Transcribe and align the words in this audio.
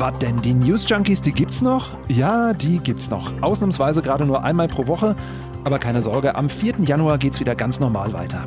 Was 0.00 0.16
denn? 0.18 0.40
Die 0.40 0.54
News 0.54 0.88
Junkies, 0.88 1.20
die 1.20 1.30
gibt's 1.30 1.60
noch? 1.60 1.88
Ja, 2.08 2.54
die 2.54 2.78
gibt's 2.78 3.10
noch. 3.10 3.30
Ausnahmsweise 3.42 4.00
gerade 4.00 4.24
nur 4.24 4.42
einmal 4.42 4.66
pro 4.66 4.86
Woche. 4.86 5.14
Aber 5.64 5.78
keine 5.78 6.00
Sorge, 6.00 6.36
am 6.36 6.48
4. 6.48 6.76
Januar 6.80 7.18
geht's 7.18 7.38
wieder 7.38 7.54
ganz 7.54 7.80
normal 7.80 8.14
weiter. 8.14 8.44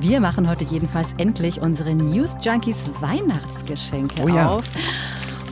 Wir 0.00 0.18
machen 0.18 0.48
heute 0.48 0.64
jedenfalls 0.64 1.06
endlich 1.16 1.60
unsere 1.60 1.94
News 1.94 2.34
Junkies 2.42 2.90
Weihnachtsgeschenke 3.00 4.20
Oh 4.20 4.26
ja. 4.26 4.48
auf. 4.48 4.64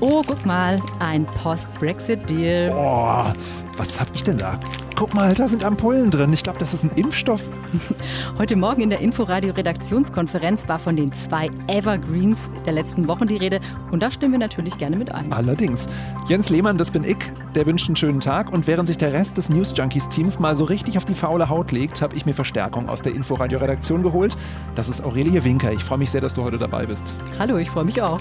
Oh, 0.01 0.23
guck 0.27 0.45
mal, 0.45 0.81
ein 0.99 1.25
Post-Brexit-Deal. 1.25 2.71
Boah, 2.73 3.33
was 3.77 4.01
hab 4.01 4.09
ich 4.13 4.25
denn 4.25 4.39
da? 4.39 4.59
Guck 4.97 5.13
mal, 5.13 5.35
da 5.35 5.49
sind 5.49 5.65
Ampullen 5.65 6.13
drin. 6.13 6.33
Ich 6.33 6.45
glaube, 6.45 6.61
das 6.61 6.73
ist 6.73 6.85
ein 6.85 6.91
Impfstoff. 6.95 7.43
Heute 8.39 8.55
Morgen 8.55 8.81
in 8.81 8.91
der 8.91 9.01
Inforadio-Redaktionskonferenz 9.01 10.69
war 10.69 10.79
von 10.79 10.95
den 10.95 11.13
zwei 11.13 11.51
Evergreens 11.67 12.49
der 12.65 12.75
letzten 12.75 13.09
Wochen 13.09 13.27
die 13.27 13.37
Rede. 13.37 13.59
Und 13.91 14.05
da 14.05 14.13
stimmen 14.13 14.33
wir 14.33 14.39
natürlich 14.39 14.79
gerne 14.79 14.97
mit 14.97 15.11
ein. 15.11 15.33
Allerdings. 15.33 15.89
Jens 16.29 16.49
Lehmann, 16.49 16.79
das 16.79 16.93
bin 16.93 17.03
ich, 17.03 17.17
der 17.57 17.67
wünscht 17.67 17.89
einen 17.89 17.97
schönen 17.97 18.21
Tag. 18.21 18.53
Und 18.53 18.69
während 18.69 18.87
sich 18.87 18.97
der 18.97 19.13
Rest 19.13 19.37
des 19.37 19.51
News 19.51 19.73
Junkies 19.75 20.09
Teams 20.09 20.39
mal 20.39 20.55
so 20.55 20.63
richtig 20.63 20.97
auf 20.97 21.05
die 21.05 21.15
faule 21.15 21.49
Haut 21.49 21.73
legt, 21.73 22.01
habe 22.01 22.15
ich 22.15 22.25
mir 22.25 22.35
Verstärkung 22.35 22.89
aus 22.89 23.03
der 23.03 23.15
Inforadio-Redaktion 23.15 24.05
geholt. 24.05 24.37
Das 24.77 24.89
ist 24.89 25.05
Aurelie 25.05 25.43
Winker. 25.43 25.73
Ich 25.73 25.83
freue 25.83 25.99
mich 25.99 26.13
sehr, 26.13 26.21
dass 26.21 26.35
du 26.35 26.45
heute 26.45 26.59
dabei 26.59 26.87
bist. 26.87 27.15
Hallo, 27.41 27.57
ich 27.57 27.69
freue 27.69 27.85
mich 27.85 28.01
auch. 28.01 28.21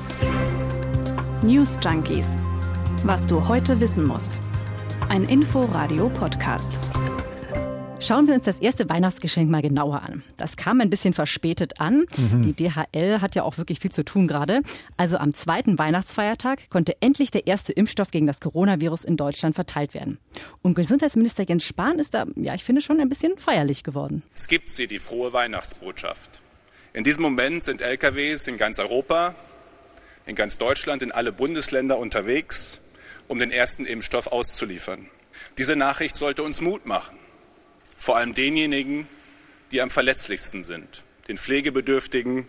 News 1.43 1.77
Junkies. 1.83 2.27
Was 3.03 3.27
du 3.27 3.47
heute 3.47 3.79
wissen 3.79 4.07
musst. 4.07 4.39
Ein 5.13 5.25
Info-Radio-Podcast. 5.25 6.71
Schauen 7.99 8.25
wir 8.25 8.33
uns 8.33 8.45
das 8.45 8.59
erste 8.59 8.89
Weihnachtsgeschenk 8.89 9.47
mal 9.47 9.61
genauer 9.61 10.01
an. 10.01 10.23
Das 10.37 10.57
kam 10.57 10.81
ein 10.81 10.89
bisschen 10.89 11.13
verspätet 11.13 11.79
an. 11.79 12.07
Die 12.17 12.53
DHL 12.53 13.21
hat 13.21 13.35
ja 13.35 13.43
auch 13.43 13.59
wirklich 13.59 13.79
viel 13.79 13.91
zu 13.91 14.03
tun 14.03 14.27
gerade. 14.27 14.63
Also 14.97 15.17
am 15.17 15.35
zweiten 15.35 15.77
Weihnachtsfeiertag 15.77 16.67
konnte 16.71 16.99
endlich 16.99 17.29
der 17.29 17.45
erste 17.45 17.73
Impfstoff 17.73 18.09
gegen 18.09 18.25
das 18.25 18.39
Coronavirus 18.39 19.05
in 19.05 19.15
Deutschland 19.15 19.53
verteilt 19.53 19.93
werden. 19.93 20.17
Und 20.63 20.73
Gesundheitsminister 20.73 21.43
Jens 21.47 21.63
Spahn 21.63 21.99
ist 21.99 22.15
da, 22.15 22.25
ja, 22.35 22.55
ich 22.55 22.63
finde 22.63 22.81
schon 22.81 22.99
ein 22.99 23.07
bisschen 23.07 23.37
feierlich 23.37 23.83
geworden. 23.83 24.23
Es 24.33 24.47
gibt 24.47 24.71
sie, 24.71 24.87
die 24.87 24.97
frohe 24.97 25.31
Weihnachtsbotschaft. 25.31 26.41
In 26.91 27.03
diesem 27.03 27.21
Moment 27.21 27.63
sind 27.63 27.81
LKWs 27.81 28.47
in 28.47 28.57
ganz 28.57 28.79
Europa, 28.79 29.35
in 30.25 30.33
ganz 30.33 30.57
Deutschland, 30.57 31.03
in 31.03 31.11
alle 31.11 31.31
Bundesländer 31.31 31.99
unterwegs, 31.99 32.79
um 33.27 33.39
den 33.39 33.51
ersten 33.51 33.85
Impfstoff 33.85 34.27
auszuliefern. 34.27 35.09
Diese 35.57 35.75
Nachricht 35.75 36.15
sollte 36.15 36.43
uns 36.43 36.61
Mut 36.61 36.85
machen. 36.85 37.17
Vor 37.97 38.17
allem 38.17 38.33
denjenigen, 38.33 39.07
die 39.71 39.81
am 39.81 39.89
verletzlichsten 39.89 40.63
sind, 40.63 41.03
den 41.27 41.37
Pflegebedürftigen, 41.37 42.47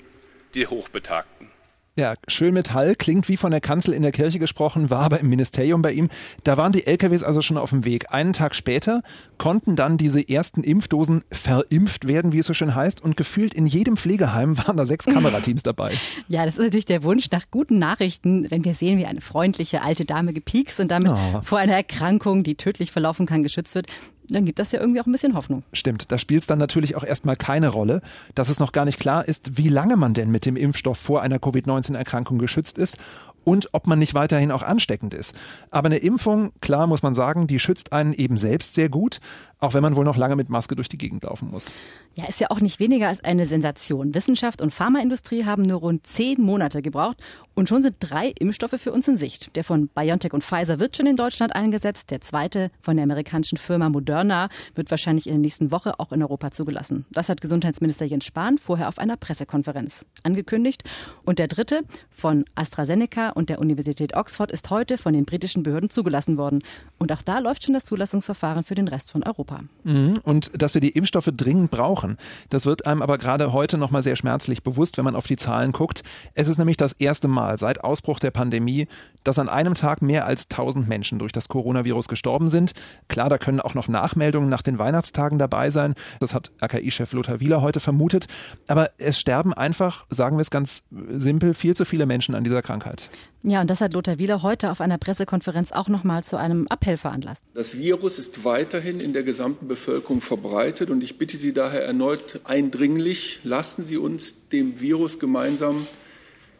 die 0.54 0.66
Hochbetagten. 0.66 1.53
Ja, 1.96 2.14
schön 2.26 2.54
Metall, 2.54 2.96
klingt 2.96 3.28
wie 3.28 3.36
von 3.36 3.52
der 3.52 3.60
Kanzel 3.60 3.94
in 3.94 4.02
der 4.02 4.10
Kirche 4.10 4.40
gesprochen, 4.40 4.90
war 4.90 5.02
aber 5.02 5.20
im 5.20 5.28
Ministerium 5.28 5.80
bei 5.80 5.92
ihm. 5.92 6.08
Da 6.42 6.56
waren 6.56 6.72
die 6.72 6.88
LKWs 6.88 7.22
also 7.22 7.40
schon 7.40 7.56
auf 7.56 7.70
dem 7.70 7.84
Weg. 7.84 8.12
Einen 8.12 8.32
Tag 8.32 8.56
später 8.56 9.02
konnten 9.38 9.76
dann 9.76 9.96
diese 9.96 10.28
ersten 10.28 10.64
Impfdosen 10.64 11.22
verimpft 11.30 12.08
werden, 12.08 12.32
wie 12.32 12.40
es 12.40 12.46
so 12.46 12.52
schön 12.52 12.74
heißt. 12.74 13.00
Und 13.00 13.16
gefühlt 13.16 13.54
in 13.54 13.68
jedem 13.68 13.96
Pflegeheim 13.96 14.58
waren 14.66 14.76
da 14.76 14.86
sechs 14.86 15.06
Kamerateams 15.06 15.62
dabei. 15.62 15.92
Ja, 16.26 16.44
das 16.44 16.54
ist 16.56 16.62
natürlich 16.64 16.84
der 16.86 17.04
Wunsch 17.04 17.30
nach 17.30 17.44
guten 17.52 17.78
Nachrichten, 17.78 18.50
wenn 18.50 18.64
wir 18.64 18.74
sehen, 18.74 18.98
wie 18.98 19.06
eine 19.06 19.20
freundliche 19.20 19.82
alte 19.82 20.04
Dame 20.04 20.32
gepiekst 20.32 20.80
und 20.80 20.90
damit 20.90 21.12
Oh. 21.12 21.42
vor 21.44 21.58
einer 21.58 21.74
Erkrankung, 21.74 22.42
die 22.42 22.56
tödlich 22.56 22.90
verlaufen 22.90 23.26
kann, 23.26 23.44
geschützt 23.44 23.76
wird. 23.76 23.86
Dann 24.28 24.46
gibt 24.46 24.58
das 24.58 24.72
ja 24.72 24.80
irgendwie 24.80 25.00
auch 25.00 25.06
ein 25.06 25.12
bisschen 25.12 25.34
Hoffnung. 25.34 25.62
Stimmt, 25.72 26.10
da 26.10 26.18
spielt 26.18 26.42
es 26.42 26.46
dann 26.46 26.58
natürlich 26.58 26.96
auch 26.96 27.04
erstmal 27.04 27.36
keine 27.36 27.68
Rolle, 27.68 28.00
dass 28.34 28.48
es 28.48 28.58
noch 28.58 28.72
gar 28.72 28.84
nicht 28.84 28.98
klar 28.98 29.26
ist, 29.26 29.58
wie 29.58 29.68
lange 29.68 29.96
man 29.96 30.14
denn 30.14 30.30
mit 30.30 30.46
dem 30.46 30.56
Impfstoff 30.56 30.98
vor 30.98 31.22
einer 31.22 31.38
Covid-19-Erkrankung 31.38 32.38
geschützt 32.38 32.78
ist 32.78 32.98
und 33.44 33.68
ob 33.72 33.86
man 33.86 33.98
nicht 33.98 34.14
weiterhin 34.14 34.50
auch 34.50 34.62
ansteckend 34.62 35.14
ist. 35.14 35.34
Aber 35.70 35.86
eine 35.86 35.98
Impfung, 35.98 36.52
klar 36.60 36.86
muss 36.86 37.02
man 37.02 37.14
sagen, 37.14 37.46
die 37.46 37.58
schützt 37.58 37.92
einen 37.92 38.12
eben 38.12 38.36
selbst 38.36 38.74
sehr 38.74 38.88
gut, 38.88 39.20
auch 39.60 39.74
wenn 39.74 39.82
man 39.82 39.96
wohl 39.96 40.04
noch 40.04 40.16
lange 40.16 40.36
mit 40.36 40.50
Maske 40.50 40.76
durch 40.76 40.88
die 40.88 40.98
Gegend 40.98 41.24
laufen 41.24 41.50
muss. 41.50 41.72
Ja, 42.14 42.26
ist 42.26 42.40
ja 42.40 42.50
auch 42.50 42.60
nicht 42.60 42.80
weniger 42.80 43.08
als 43.08 43.24
eine 43.24 43.46
Sensation. 43.46 44.14
Wissenschaft 44.14 44.60
und 44.60 44.72
Pharmaindustrie 44.72 45.44
haben 45.44 45.62
nur 45.62 45.80
rund 45.80 46.06
zehn 46.06 46.40
Monate 46.40 46.82
gebraucht 46.82 47.16
und 47.54 47.68
schon 47.68 47.82
sind 47.82 47.96
drei 47.98 48.32
Impfstoffe 48.38 48.80
für 48.80 48.92
uns 48.92 49.08
in 49.08 49.16
Sicht. 49.16 49.56
Der 49.56 49.64
von 49.64 49.88
BioNTech 49.88 50.32
und 50.32 50.44
Pfizer 50.44 50.78
wird 50.78 50.96
schon 50.96 51.06
in 51.06 51.16
Deutschland 51.16 51.54
eingesetzt. 51.56 52.10
Der 52.10 52.20
zweite 52.20 52.70
von 52.82 52.96
der 52.96 53.04
amerikanischen 53.04 53.58
Firma 53.58 53.88
Moderna 53.88 54.48
wird 54.74 54.90
wahrscheinlich 54.90 55.26
in 55.26 55.32
der 55.32 55.40
nächsten 55.40 55.72
Woche 55.72 55.98
auch 55.98 56.12
in 56.12 56.22
Europa 56.22 56.50
zugelassen. 56.50 57.06
Das 57.10 57.28
hat 57.28 57.40
Gesundheitsminister 57.40 58.04
Jens 58.04 58.26
Spahn 58.26 58.58
vorher 58.58 58.88
auf 58.88 58.98
einer 58.98 59.16
Pressekonferenz 59.16 60.04
angekündigt. 60.22 60.84
Und 61.24 61.38
der 61.38 61.48
dritte 61.48 61.82
von 62.10 62.44
AstraZeneca 62.54 63.30
und 63.34 63.50
der 63.50 63.58
Universität 63.58 64.14
Oxford 64.14 64.50
ist 64.50 64.70
heute 64.70 64.98
von 64.98 65.12
den 65.12 65.24
britischen 65.24 65.62
Behörden 65.62 65.90
zugelassen 65.90 66.36
worden. 66.36 66.62
Und 66.98 67.12
auch 67.12 67.22
da 67.22 67.38
läuft 67.38 67.64
schon 67.64 67.74
das 67.74 67.84
Zulassungsverfahren 67.84 68.64
für 68.64 68.74
den 68.74 68.88
Rest 68.88 69.10
von 69.10 69.22
Europa. 69.22 69.60
Mhm. 69.84 70.14
Und 70.22 70.50
dass 70.60 70.74
wir 70.74 70.80
die 70.80 70.90
Impfstoffe 70.90 71.30
dringend 71.36 71.70
brauchen, 71.70 72.16
das 72.50 72.66
wird 72.66 72.86
einem 72.86 73.02
aber 73.02 73.18
gerade 73.18 73.52
heute 73.52 73.78
nochmal 73.78 74.02
sehr 74.02 74.16
schmerzlich 74.16 74.62
bewusst, 74.62 74.96
wenn 74.96 75.04
man 75.04 75.16
auf 75.16 75.26
die 75.26 75.36
Zahlen 75.36 75.72
guckt. 75.72 76.02
Es 76.34 76.48
ist 76.48 76.58
nämlich 76.58 76.76
das 76.76 76.92
erste 76.92 77.28
Mal 77.28 77.58
seit 77.58 77.82
Ausbruch 77.82 78.18
der 78.18 78.30
Pandemie, 78.30 78.88
dass 79.24 79.38
an 79.38 79.48
einem 79.48 79.74
Tag 79.74 80.02
mehr 80.02 80.26
als 80.26 80.48
1000 80.50 80.88
Menschen 80.88 81.18
durch 81.18 81.32
das 81.32 81.48
Coronavirus 81.48 82.08
gestorben 82.08 82.48
sind. 82.48 82.72
Klar, 83.08 83.28
da 83.28 83.38
können 83.38 83.60
auch 83.60 83.74
noch 83.74 83.88
Nachmeldungen 83.88 84.48
nach 84.48 84.62
den 84.62 84.78
Weihnachtstagen 84.78 85.38
dabei 85.38 85.70
sein. 85.70 85.94
Das 86.20 86.34
hat 86.34 86.52
RKI-Chef 86.62 87.12
Lothar 87.12 87.40
Wieler 87.40 87.62
heute 87.62 87.80
vermutet. 87.80 88.28
Aber 88.66 88.90
es 88.98 89.18
sterben 89.18 89.52
einfach, 89.54 90.06
sagen 90.10 90.36
wir 90.36 90.42
es 90.42 90.50
ganz 90.50 90.84
simpel, 91.08 91.54
viel 91.54 91.74
zu 91.74 91.84
viele 91.84 92.06
Menschen 92.06 92.34
an 92.34 92.44
dieser 92.44 92.62
Krankheit. 92.62 93.10
Ja, 93.42 93.60
und 93.60 93.68
das 93.68 93.80
hat 93.80 93.92
Lothar 93.92 94.18
Wieler 94.18 94.42
heute 94.42 94.70
auf 94.70 94.80
einer 94.80 94.96
Pressekonferenz 94.96 95.72
auch 95.72 95.88
nochmal 95.88 96.24
zu 96.24 96.36
einem 96.38 96.66
Appell 96.70 96.96
veranlasst. 96.96 97.44
Das 97.54 97.76
Virus 97.76 98.18
ist 98.18 98.44
weiterhin 98.44 99.00
in 99.00 99.12
der 99.12 99.22
gesamten 99.22 99.68
Bevölkerung 99.68 100.20
verbreitet 100.20 100.90
und 100.90 101.02
ich 101.02 101.18
bitte 101.18 101.36
Sie 101.36 101.52
daher 101.52 101.84
erneut 101.84 102.40
eindringlich, 102.44 103.40
lassen 103.44 103.84
Sie 103.84 103.98
uns 103.98 104.48
dem 104.48 104.80
Virus 104.80 105.18
gemeinsam 105.18 105.86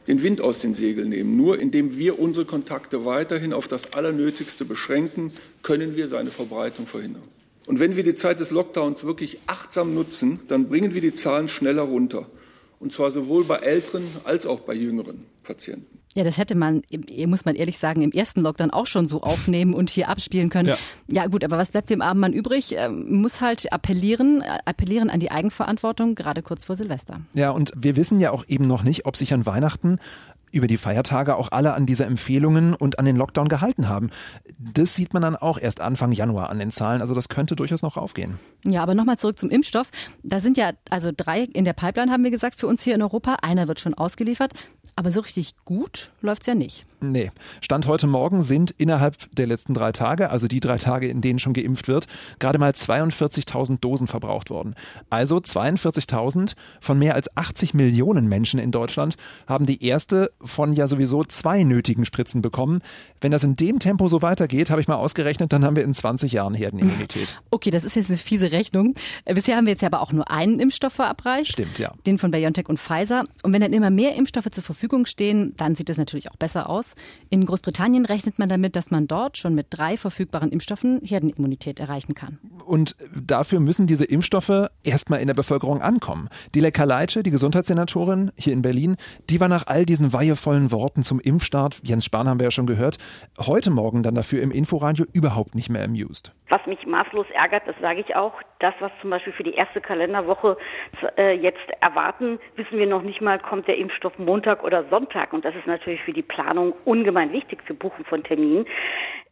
den 0.07 0.23
Wind 0.23 0.41
aus 0.41 0.59
den 0.59 0.75
Segeln 0.75 1.09
nehmen. 1.09 1.37
Nur 1.37 1.59
indem 1.59 1.97
wir 1.97 2.19
unsere 2.19 2.45
Kontakte 2.45 3.05
weiterhin 3.05 3.53
auf 3.53 3.69
das 3.69 3.95
Allernötigste 3.95 4.65
beschränken, 4.65 5.33
können 5.63 5.97
wir 5.97 6.09
seine 6.09 6.31
Verbreitung 6.31 6.87
verhindern. 6.87 7.23
Und 7.67 7.81
wenn 7.81 7.97
wir 7.97 8.05
die 8.05 8.15
Zeit 8.15 8.41
des 8.41 8.51
Lockdowns 8.51 9.05
wirklich 9.05 9.39
achtsam 9.47 9.95
nutzen, 9.95 10.41
dann 10.49 10.69
bringen 10.69 10.93
wir 10.93 11.01
die 11.01 11.15
Zahlen 11.15 11.49
schneller 11.49 11.83
runter. 11.83 12.27
Und 12.79 12.93
zwar 12.93 13.11
sowohl 13.11 13.45
bei 13.45 13.57
älteren 13.57 14.05
als 14.25 14.47
auch 14.47 14.61
bei 14.61 14.75
jüngeren 14.75 15.25
Patienten. 15.43 16.01
Ja, 16.15 16.23
das 16.23 16.39
hätte 16.39 16.55
man, 16.55 16.83
muss 17.27 17.45
man 17.45 17.57
ehrlich 17.57 17.79
sagen, 17.79 18.03
im 18.03 18.13
ersten 18.13 18.41
Lockdown 18.41 18.71
auch 18.71 18.87
schon 18.87 19.09
so 19.09 19.23
aufnehmen 19.23 19.75
und 19.75 19.91
hier 19.91 20.09
abspielen 20.09 20.49
können. 20.49 20.69
Ja. 20.69 20.77
Ja, 21.09 21.27
gut, 21.27 21.45
aber 21.45 21.59
was 21.59 21.73
bleibt 21.73 21.91
dem 21.91 22.03
armen 22.03 22.21
Mann 22.21 22.33
übrig? 22.33 22.75
Ähm, 22.77 23.21
muss 23.21 23.41
halt 23.41 23.73
appellieren, 23.73 24.43
äh, 24.43 24.59
appellieren 24.65 25.11
an 25.11 25.19
die 25.19 25.31
Eigenverantwortung, 25.31 26.15
gerade 26.15 26.43
kurz 26.43 26.65
vor 26.65 26.77
Silvester. 26.77 27.21
Ja, 27.35 27.51
und 27.51 27.73
wir 27.77 27.97
wissen 27.97 28.21
ja 28.21 28.31
auch 28.31 28.45
eben 28.47 28.67
noch 28.67 28.85
nicht, 28.85 29.07
ob 29.07 29.17
sich 29.17 29.35
an 29.35 29.45
Weihnachten 29.45 29.99
über 30.55 30.69
die 30.69 30.77
Feiertage 30.77 31.35
auch 31.35 31.51
alle 31.51 31.75
an 31.75 31.85
diese 31.85 32.05
Empfehlungen 32.05 32.75
und 32.75 33.01
an 33.01 33.05
den 33.05 33.17
Lockdown 33.17 33.49
gehalten 33.49 33.89
haben. 33.89 34.11
Das 34.57 34.95
sieht 34.95 35.13
man 35.13 35.21
dann 35.21 35.35
auch 35.35 35.59
erst 35.59 35.81
Anfang 35.81 36.13
Januar 36.13 36.49
an 36.49 36.61
den 36.61 36.71
Zahlen. 36.71 37.01
Also 37.01 37.13
das 37.13 37.29
könnte 37.29 37.57
durchaus 37.57 37.83
noch 37.83 37.97
raufgehen. 37.97 38.39
Ja, 38.65 38.81
aber 38.85 38.95
nochmal 38.95 39.19
zurück 39.19 39.37
zum 39.37 39.51
Impfstoff. 39.51 39.91
Da 40.23 40.39
sind 40.39 40.57
ja 40.57 40.71
also 40.91 41.11
drei 41.15 41.41
in 41.41 41.65
der 41.65 41.73
Pipeline, 41.73 42.13
haben 42.13 42.23
wir 42.23 42.31
gesagt, 42.31 42.61
für 42.61 42.69
uns 42.69 42.85
hier 42.85 42.95
in 42.95 43.03
Europa. 43.03 43.39
Einer 43.43 43.67
wird 43.67 43.81
schon 43.81 43.95
ausgeliefert. 43.95 44.53
Aber 44.97 45.11
so 45.11 45.21
richtig 45.21 45.55
gut 45.65 46.11
läuft's 46.21 46.47
ja 46.47 46.55
nicht. 46.55 46.85
Nee. 47.01 47.31
Stand 47.61 47.87
heute 47.87 48.07
Morgen 48.07 48.43
sind 48.43 48.71
innerhalb 48.71 49.17
der 49.35 49.47
letzten 49.47 49.75
drei 49.75 49.93
Tage, 49.93 50.31
also 50.31 50.47
die 50.47 50.61
drei 50.61 50.79
Tage, 50.79 51.09
in 51.09 51.21
denen 51.21 51.39
schon 51.39 51.53
geimpft 51.53 51.89
wird, 51.89 52.07
gerade 52.39 52.59
mal 52.59 52.71
42.000 52.71 53.81
Dosen 53.81 54.07
verbraucht 54.07 54.51
worden. 54.51 54.75
Also 55.11 55.37
42.000 55.39 56.55
von 56.81 56.99
mehr 56.99 57.15
als 57.15 57.37
80 57.37 57.75
Millionen 57.75 58.29
Menschen 58.29 58.61
in 58.61 58.71
Deutschland 58.71 59.17
haben 59.47 59.67
die 59.67 59.85
erste 59.85 60.31
von 60.43 60.73
ja 60.73 60.87
sowieso 60.87 61.25
zwei 61.25 61.65
nötigen 61.65 62.05
Spritzen 62.05 62.41
bekommen. 62.41 62.81
Wenn 63.21 63.33
das 63.33 63.45
in 63.45 63.57
dem 63.57 63.81
Tempo 63.81 64.09
so 64.09 64.23
weitergeht, 64.23 64.71
habe 64.71 64.81
ich 64.81 64.89
mal 64.89 64.97
ausgerechnet, 64.97 65.53
dann 65.53 65.65
haben 65.65 65.77
wir 65.77 65.85
in 65.85 65.95
20 65.95 66.33
Jahren 66.33 66.55
Herdenimmunität. 66.55 67.41
Okay, 67.51 67.71
das 67.71 67.85
ist 67.85 67.95
jetzt 67.95 68.11
eine 68.11 68.19
fiese 68.19 68.51
Rechnung. 68.53 68.95
Bisher 69.27 69.57
haben 69.57 69.67
wir 69.67 69.73
jetzt 69.73 69.81
ja 69.81 69.89
aber 69.89 70.01
auch 70.01 70.13
nur 70.13 70.29
einen 70.31 70.59
Impfstoff 70.59 70.95
verabreicht. 70.95 71.53
Stimmt, 71.53 71.79
ja. 71.79 71.93
Den 72.05 72.19
von 72.19 72.31
BioNTech 72.31 72.69
und 72.69 72.81
Pfizer. 72.81 73.25
Und 73.43 73.53
wenn 73.53 73.61
dann 73.61 73.73
immer 73.73 73.91
mehr 73.91 74.17
Impfstoffe 74.17 74.51
zur 74.51 74.65
Verfügung 74.65 74.84
stehen, 75.07 75.55
dann 75.57 75.75
sieht 75.75 75.91
es 75.91 75.99
natürlich 75.99 76.31
auch 76.31 76.37
besser 76.37 76.69
aus. 76.69 76.95
In 77.31 77.45
Großbritannien 77.45 78.07
rechnet 78.07 78.39
man 78.39 78.49
damit, 78.49 78.77
dass 78.77 78.91
man 78.91 79.07
dort 79.07 79.39
schon 79.39 79.55
mit 79.55 79.67
drei 79.71 79.97
verfügbaren 79.97 80.51
Impfstoffen 80.51 81.01
Herdenimmunität 81.03 81.81
erreichen 81.81 82.15
kann. 82.15 82.39
Und 82.67 82.97
dafür 83.15 83.61
müssen 83.61 83.87
diese 83.87 84.05
Impfstoffe 84.05 84.69
erstmal 84.83 85.21
in 85.21 85.27
der 85.27 85.35
Bevölkerung 85.35 85.83
ankommen. 85.83 86.29
Die 86.55 86.61
Leiter 86.61 87.23
die 87.23 87.31
Gesundheitssenatorin 87.31 88.33
hier 88.37 88.53
in 88.53 88.63
Berlin, 88.63 88.97
die 89.31 89.41
war 89.41 89.49
nach 89.49 89.67
all 89.67 89.87
diesen 89.87 90.13
weihevollen 90.13 90.73
Worten 90.73 91.03
zum 91.03 91.21
Impfstart, 91.21 91.81
Jens 91.83 92.05
Spahn 92.05 92.29
haben 92.29 92.41
wir 92.41 92.45
ja 92.45 92.51
schon 92.51 92.67
gehört, 92.67 92.99
heute 93.39 93.71
Morgen 93.71 94.03
dann 94.03 94.15
dafür 94.15 94.43
im 94.43 94.51
Inforadio 94.51 95.05
überhaupt 95.13 95.55
nicht 95.55 95.71
mehr 95.71 95.85
amused. 95.85 96.35
Was 96.49 96.65
mich 96.67 96.87
maßlos 96.87 97.27
ärgert, 97.35 97.63
das 97.67 97.77
sage 97.81 98.01
ich 98.01 98.17
auch, 98.17 98.35
das, 98.61 98.75
was 98.81 98.91
zum 99.01 99.11
Beispiel 99.11 99.33
für 99.33 99.43
die 99.43 99.55
erste 99.55 99.81
Kalenderwoche 99.81 100.57
äh, 101.17 101.33
jetzt 101.37 101.59
erwarten, 101.81 102.39
wissen 102.57 102.79
wir 102.79 102.87
noch 102.87 103.03
nicht 103.03 103.21
mal, 103.21 103.39
kommt 103.39 103.69
der 103.69 103.77
Impfstoff 103.77 104.19
Montag 104.19 104.65
oder 104.65 104.74
oder 104.75 104.85
Sonntag. 104.91 105.33
Und 105.33 105.45
das 105.45 105.55
ist 105.55 105.67
natürlich 105.67 106.03
für 106.03 106.13
die 106.13 106.23
Planung 106.23 106.75
ungemein 106.85 107.33
wichtig 107.33 107.63
für 107.65 107.75
Buchen 107.75 108.05
von 108.05 108.23
Terminen. 108.23 108.67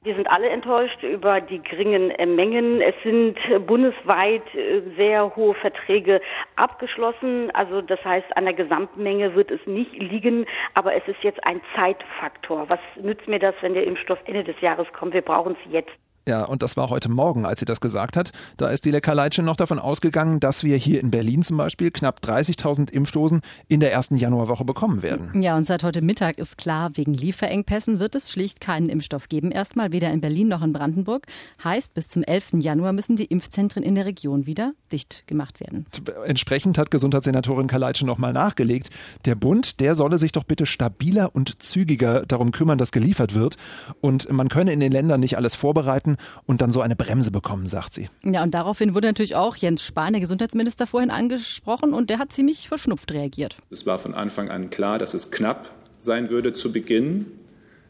Wir 0.04 0.16
sind 0.16 0.28
alle 0.28 0.48
enttäuscht 0.48 1.02
über 1.04 1.40
die 1.40 1.62
geringen 1.62 2.10
äh, 2.10 2.26
Mengen. 2.26 2.80
Es 2.80 2.94
sind 3.04 3.38
bundesweit 3.66 4.42
äh, 4.54 4.82
sehr 4.96 5.34
hohe 5.36 5.54
Verträge 5.54 6.20
abgeschlossen. 6.56 7.50
Also 7.52 7.82
das 7.82 8.04
heißt, 8.04 8.36
an 8.36 8.44
der 8.44 8.54
Gesamtmenge 8.54 9.34
wird 9.34 9.50
es 9.50 9.64
nicht 9.66 9.92
liegen, 9.94 10.46
aber 10.74 10.94
es 10.94 11.06
ist 11.06 11.22
jetzt 11.22 11.44
ein 11.44 11.60
Zeitfaktor. 11.76 12.68
Was 12.68 12.80
nützt 13.00 13.28
mir 13.28 13.38
das, 13.38 13.54
wenn 13.60 13.74
der 13.74 13.84
Impfstoff 13.84 14.18
Ende 14.24 14.42
des 14.42 14.60
Jahres 14.60 14.92
kommt? 14.92 15.14
Wir 15.14 15.22
brauchen 15.22 15.56
es 15.64 15.72
jetzt. 15.72 15.92
Ja, 16.28 16.44
und 16.44 16.62
das 16.62 16.76
war 16.76 16.88
heute 16.88 17.08
Morgen, 17.08 17.44
als 17.44 17.58
sie 17.60 17.66
das 17.66 17.80
gesagt 17.80 18.16
hat. 18.16 18.30
Da 18.56 18.68
ist 18.70 18.84
die 18.84 18.92
Leckerleitchen 18.92 19.44
noch 19.44 19.56
davon 19.56 19.80
ausgegangen, 19.80 20.38
dass 20.38 20.62
wir 20.62 20.76
hier 20.76 21.00
in 21.00 21.10
Berlin 21.10 21.42
zum 21.42 21.56
Beispiel 21.56 21.90
knapp 21.90 22.20
30.000 22.22 22.92
Impfdosen 22.92 23.40
in 23.66 23.80
der 23.80 23.92
ersten 23.92 24.16
Januarwoche 24.16 24.64
bekommen 24.64 25.02
werden. 25.02 25.42
Ja, 25.42 25.56
und 25.56 25.64
seit 25.64 25.82
heute 25.82 26.00
Mittag 26.00 26.38
ist 26.38 26.58
klar, 26.58 26.90
wegen 26.94 27.12
Lieferengpässen 27.12 27.98
wird 27.98 28.14
es 28.14 28.30
schlicht 28.30 28.60
keinen 28.60 28.88
Impfstoff 28.88 29.28
geben. 29.28 29.50
Erstmal 29.50 29.90
weder 29.90 30.10
in 30.12 30.20
Berlin 30.20 30.46
noch 30.46 30.62
in 30.62 30.72
Brandenburg. 30.72 31.26
Heißt, 31.64 31.92
bis 31.94 32.08
zum 32.08 32.22
11. 32.22 32.54
Januar 32.58 32.92
müssen 32.92 33.16
die 33.16 33.24
Impfzentren 33.24 33.82
in 33.82 33.96
der 33.96 34.06
Region 34.06 34.46
wieder 34.46 34.74
dicht 34.92 35.24
gemacht 35.26 35.58
werden. 35.58 35.86
Entsprechend 36.24 36.78
hat 36.78 36.92
Gesundheitssenatorin 36.92 37.66
Kaleitschen 37.66 38.06
nochmal 38.06 38.32
nachgelegt. 38.32 38.90
Der 39.24 39.34
Bund, 39.34 39.80
der 39.80 39.96
solle 39.96 40.18
sich 40.18 40.30
doch 40.30 40.44
bitte 40.44 40.66
stabiler 40.66 41.34
und 41.34 41.62
zügiger 41.62 42.24
darum 42.26 42.52
kümmern, 42.52 42.78
dass 42.78 42.92
geliefert 42.92 43.34
wird. 43.34 43.56
Und 44.00 44.30
man 44.30 44.48
könne 44.48 44.72
in 44.72 44.78
den 44.78 44.92
Ländern 44.92 45.18
nicht 45.18 45.36
alles 45.36 45.56
vorbereiten 45.56 46.11
werden 46.12 46.42
und 46.46 46.60
dann 46.60 46.72
so 46.72 46.80
eine 46.80 46.96
Bremse 46.96 47.30
bekommen, 47.30 47.68
sagt 47.68 47.94
sie. 47.94 48.08
Ja, 48.24 48.42
und 48.42 48.52
daraufhin 48.52 48.94
wurde 48.94 49.08
natürlich 49.08 49.36
auch 49.36 49.56
Jens 49.56 49.82
Spahn, 49.82 50.12
der 50.12 50.20
Gesundheitsminister, 50.20 50.86
vorhin 50.86 51.10
angesprochen 51.10 51.92
und 51.92 52.10
der 52.10 52.18
hat 52.18 52.32
ziemlich 52.32 52.68
verschnupft 52.68 53.12
reagiert. 53.12 53.56
Es 53.70 53.86
war 53.86 53.98
von 53.98 54.14
Anfang 54.14 54.50
an 54.50 54.70
klar, 54.70 54.98
dass 54.98 55.14
es 55.14 55.30
knapp 55.30 55.70
sein 55.98 56.30
würde 56.30 56.52
zu 56.52 56.72
Beginn. 56.72 57.26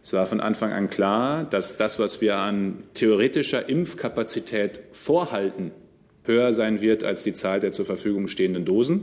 Es 0.02 0.12
war 0.12 0.26
von 0.26 0.40
Anfang 0.40 0.72
an 0.72 0.90
klar, 0.90 1.44
dass 1.44 1.76
das, 1.76 1.98
was 1.98 2.20
wir 2.20 2.36
an 2.38 2.82
theoretischer 2.94 3.69
Impfkapazität 3.69 4.80
vorhalten, 4.92 5.70
höher 6.24 6.52
sein 6.52 6.80
wird 6.80 7.04
als 7.04 7.22
die 7.22 7.32
Zahl 7.32 7.60
der 7.60 7.72
zur 7.72 7.84
Verfügung 7.84 8.28
stehenden 8.28 8.64
Dosen. 8.64 9.02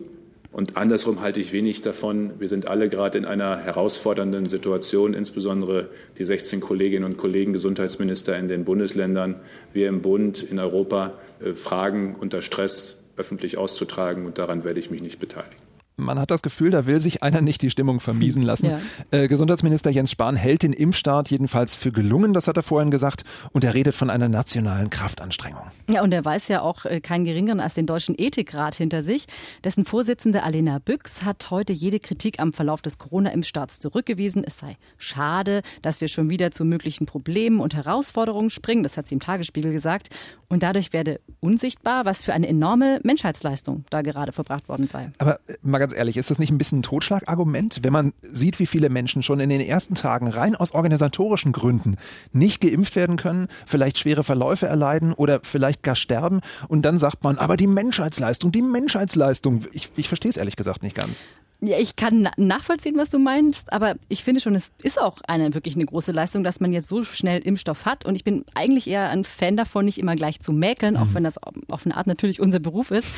Und 0.52 0.78
andersrum 0.78 1.22
halte 1.22 1.40
ich 1.40 1.54
wenig 1.54 1.84
davon. 1.84 2.40
Wir 2.40 2.48
sind 2.48 2.68
alle 2.68 2.90
gerade 2.90 3.18
in 3.20 3.26
einer 3.26 3.58
herausfordernden 3.58 4.48
Situation, 4.48 5.14
insbesondere 5.14 5.90
die 6.18 6.24
16 6.24 6.60
Kolleginnen 6.60 7.06
und 7.06 7.18
Kollegen 7.18 7.54
Gesundheitsminister 7.54 8.38
in 8.38 8.48
den 8.48 8.66
Bundesländern, 8.66 9.36
wir 9.74 9.88
im 9.88 10.02
Bund, 10.02 10.42
in 10.42 10.58
Europa, 10.58 11.14
äh, 11.40 11.54
Fragen 11.54 12.16
unter 12.20 12.42
Stress 12.42 13.04
öffentlich 13.16 13.58
auszutragen. 13.58 14.26
Und 14.26 14.40
daran 14.40 14.64
werde 14.64 14.80
ich 14.80 14.90
mich 14.90 15.02
nicht 15.02 15.20
beteiligen 15.20 15.69
man 16.00 16.20
hat 16.20 16.32
das 16.32 16.42
Gefühl, 16.42 16.72
da 16.72 16.86
will 16.86 17.02
sich 17.02 17.24
einer 17.24 17.42
nicht 17.42 17.62
die 17.62 17.70
Stimmung 17.70 18.00
vermiesen 18.00 18.44
lassen. 18.44 18.66
Ja. 18.66 18.80
Äh, 19.12 19.28
Gesundheitsminister 19.28 19.90
Jens 19.90 20.12
Spahn 20.12 20.36
hält 20.36 20.64
den 20.64 20.74
Impfstart 20.74 21.30
jedenfalls 21.30 21.76
für 21.76 21.92
gelungen, 21.92 22.34
das 22.34 22.48
hat 22.48 22.58
er 22.58 22.64
vorhin 22.64 22.92
gesagt, 22.92 23.24
und 23.52 23.64
er 23.64 23.74
redet 23.74 23.96
von 23.96 24.10
einer 24.10 24.30
nationalen 24.30 24.90
Kraftanstrengung. 24.90 25.64
Ja, 25.90 26.02
und 26.04 26.12
er 26.14 26.24
weiß 26.24 26.48
ja 26.48 26.62
auch 26.62 26.86
äh, 26.86 27.02
keinen 27.02 27.26
geringeren 27.26 27.60
als 27.60 27.74
den 27.74 27.86
Deutschen 27.86 28.16
Ethikrat 28.18 28.76
hinter 28.76 29.04
sich. 29.04 29.26
Dessen 29.64 29.86
Vorsitzende 29.86 30.44
Alena 30.44 30.80
Büchs 30.80 31.24
hat 31.24 31.52
heute 31.52 31.74
jede 31.74 32.00
Kritik 32.00 32.40
am 32.40 32.54
Verlauf 32.54 32.82
des 32.82 32.98
Corona-Impfstarts 32.98 33.80
zurückgewiesen. 33.80 34.44
Es 34.44 34.58
sei 34.58 34.78
schade, 34.98 35.62
dass 35.82 36.02
wir 36.02 36.08
schon 36.08 36.30
wieder 36.30 36.52
zu 36.52 36.66
möglichen 36.66 37.06
Problemen 37.06 37.60
und 37.60 37.76
Herausforderungen 37.76 38.50
springen. 38.50 38.84
Das 38.84 38.98
hat 38.98 39.08
sie 39.08 39.16
im 39.16 39.22
Tagesspiegel 39.22 39.72
gesagt. 39.72 40.10
Und 40.48 40.64
dadurch 40.64 40.94
werde 40.94 41.20
unsichtbar, 41.40 42.06
was 42.06 42.24
für 42.24 42.34
eine 42.34 42.48
enorme 42.48 43.00
Menschheitsleistung 43.04 43.86
da 43.90 44.02
gerade 44.02 44.32
verbracht 44.32 44.68
worden 44.68 44.88
sei. 44.88 45.12
Aber 45.20 45.40
äh, 45.48 45.56
ganz 45.90 45.98
ehrlich, 45.98 46.18
ist 46.18 46.30
das 46.30 46.38
nicht 46.38 46.52
ein 46.52 46.60
bisschen 46.60 46.80
ein 46.80 46.84
Totschlagargument, 46.84 47.80
wenn 47.82 47.92
man 47.92 48.14
sieht, 48.22 48.60
wie 48.60 48.68
viele 48.68 48.92
Menschen 48.92 49.24
schon 49.24 49.40
in 49.40 49.50
den 49.50 49.60
ersten 49.60 49.96
Tagen 49.96 50.28
rein 50.28 50.56
aus 50.56 50.76
organisatorischen 50.76 51.52
Gründen 51.52 51.98
nicht 52.32 52.62
geimpft 52.62 52.96
werden 52.96 53.18
können, 53.18 53.48
vielleicht 53.66 53.98
schwere 53.98 54.24
Verläufe 54.24 54.68
erleiden 54.68 55.14
oder 55.14 55.40
vielleicht 55.42 55.82
gar 55.82 55.96
sterben 55.96 56.42
und 56.68 56.84
dann 56.84 57.00
sagt 57.00 57.24
man, 57.24 57.40
aber 57.40 57.58
die 57.58 57.66
Menschheitsleistung, 57.66 58.52
die 58.52 58.62
Menschheitsleistung, 58.62 59.62
ich, 59.72 59.90
ich 59.96 60.08
verstehe 60.08 60.30
es 60.30 60.38
ehrlich 60.38 60.56
gesagt 60.56 60.84
nicht 60.84 60.96
ganz. 60.96 61.26
Ja, 61.62 61.78
ich 61.78 61.98
kann 61.98 62.30
nachvollziehen, 62.38 62.96
was 62.96 63.10
du 63.10 63.20
meinst, 63.20 63.74
aber 63.74 63.96
ich 64.08 64.24
finde 64.24 64.40
schon, 64.40 64.56
es 64.56 64.72
ist 64.82 65.00
auch 65.00 65.18
eine 65.28 65.54
wirklich 65.54 65.76
eine 65.76 65.86
große 65.86 66.14
Leistung, 66.14 66.42
dass 66.42 66.62
man 66.62 66.72
jetzt 66.72 66.88
so 66.88 67.04
schnell 67.04 67.42
Impfstoff 67.42 67.86
hat. 67.86 68.06
Und 68.06 68.16
ich 68.16 68.24
bin 68.24 68.46
eigentlich 68.56 68.88
eher 68.88 69.10
ein 69.10 69.26
Fan 69.26 69.58
davon, 69.58 69.84
nicht 69.84 69.98
immer 69.98 70.16
gleich 70.16 70.40
zu 70.40 70.54
mäkeln, 70.54 70.94
mhm. 70.94 71.02
auch 71.02 71.14
wenn 71.14 71.26
das 71.26 71.38
auf 71.38 71.86
eine 71.86 71.98
Art 71.98 72.08
natürlich 72.08 72.40
unser 72.40 72.60
Beruf 72.60 72.92
ist. 72.92 73.10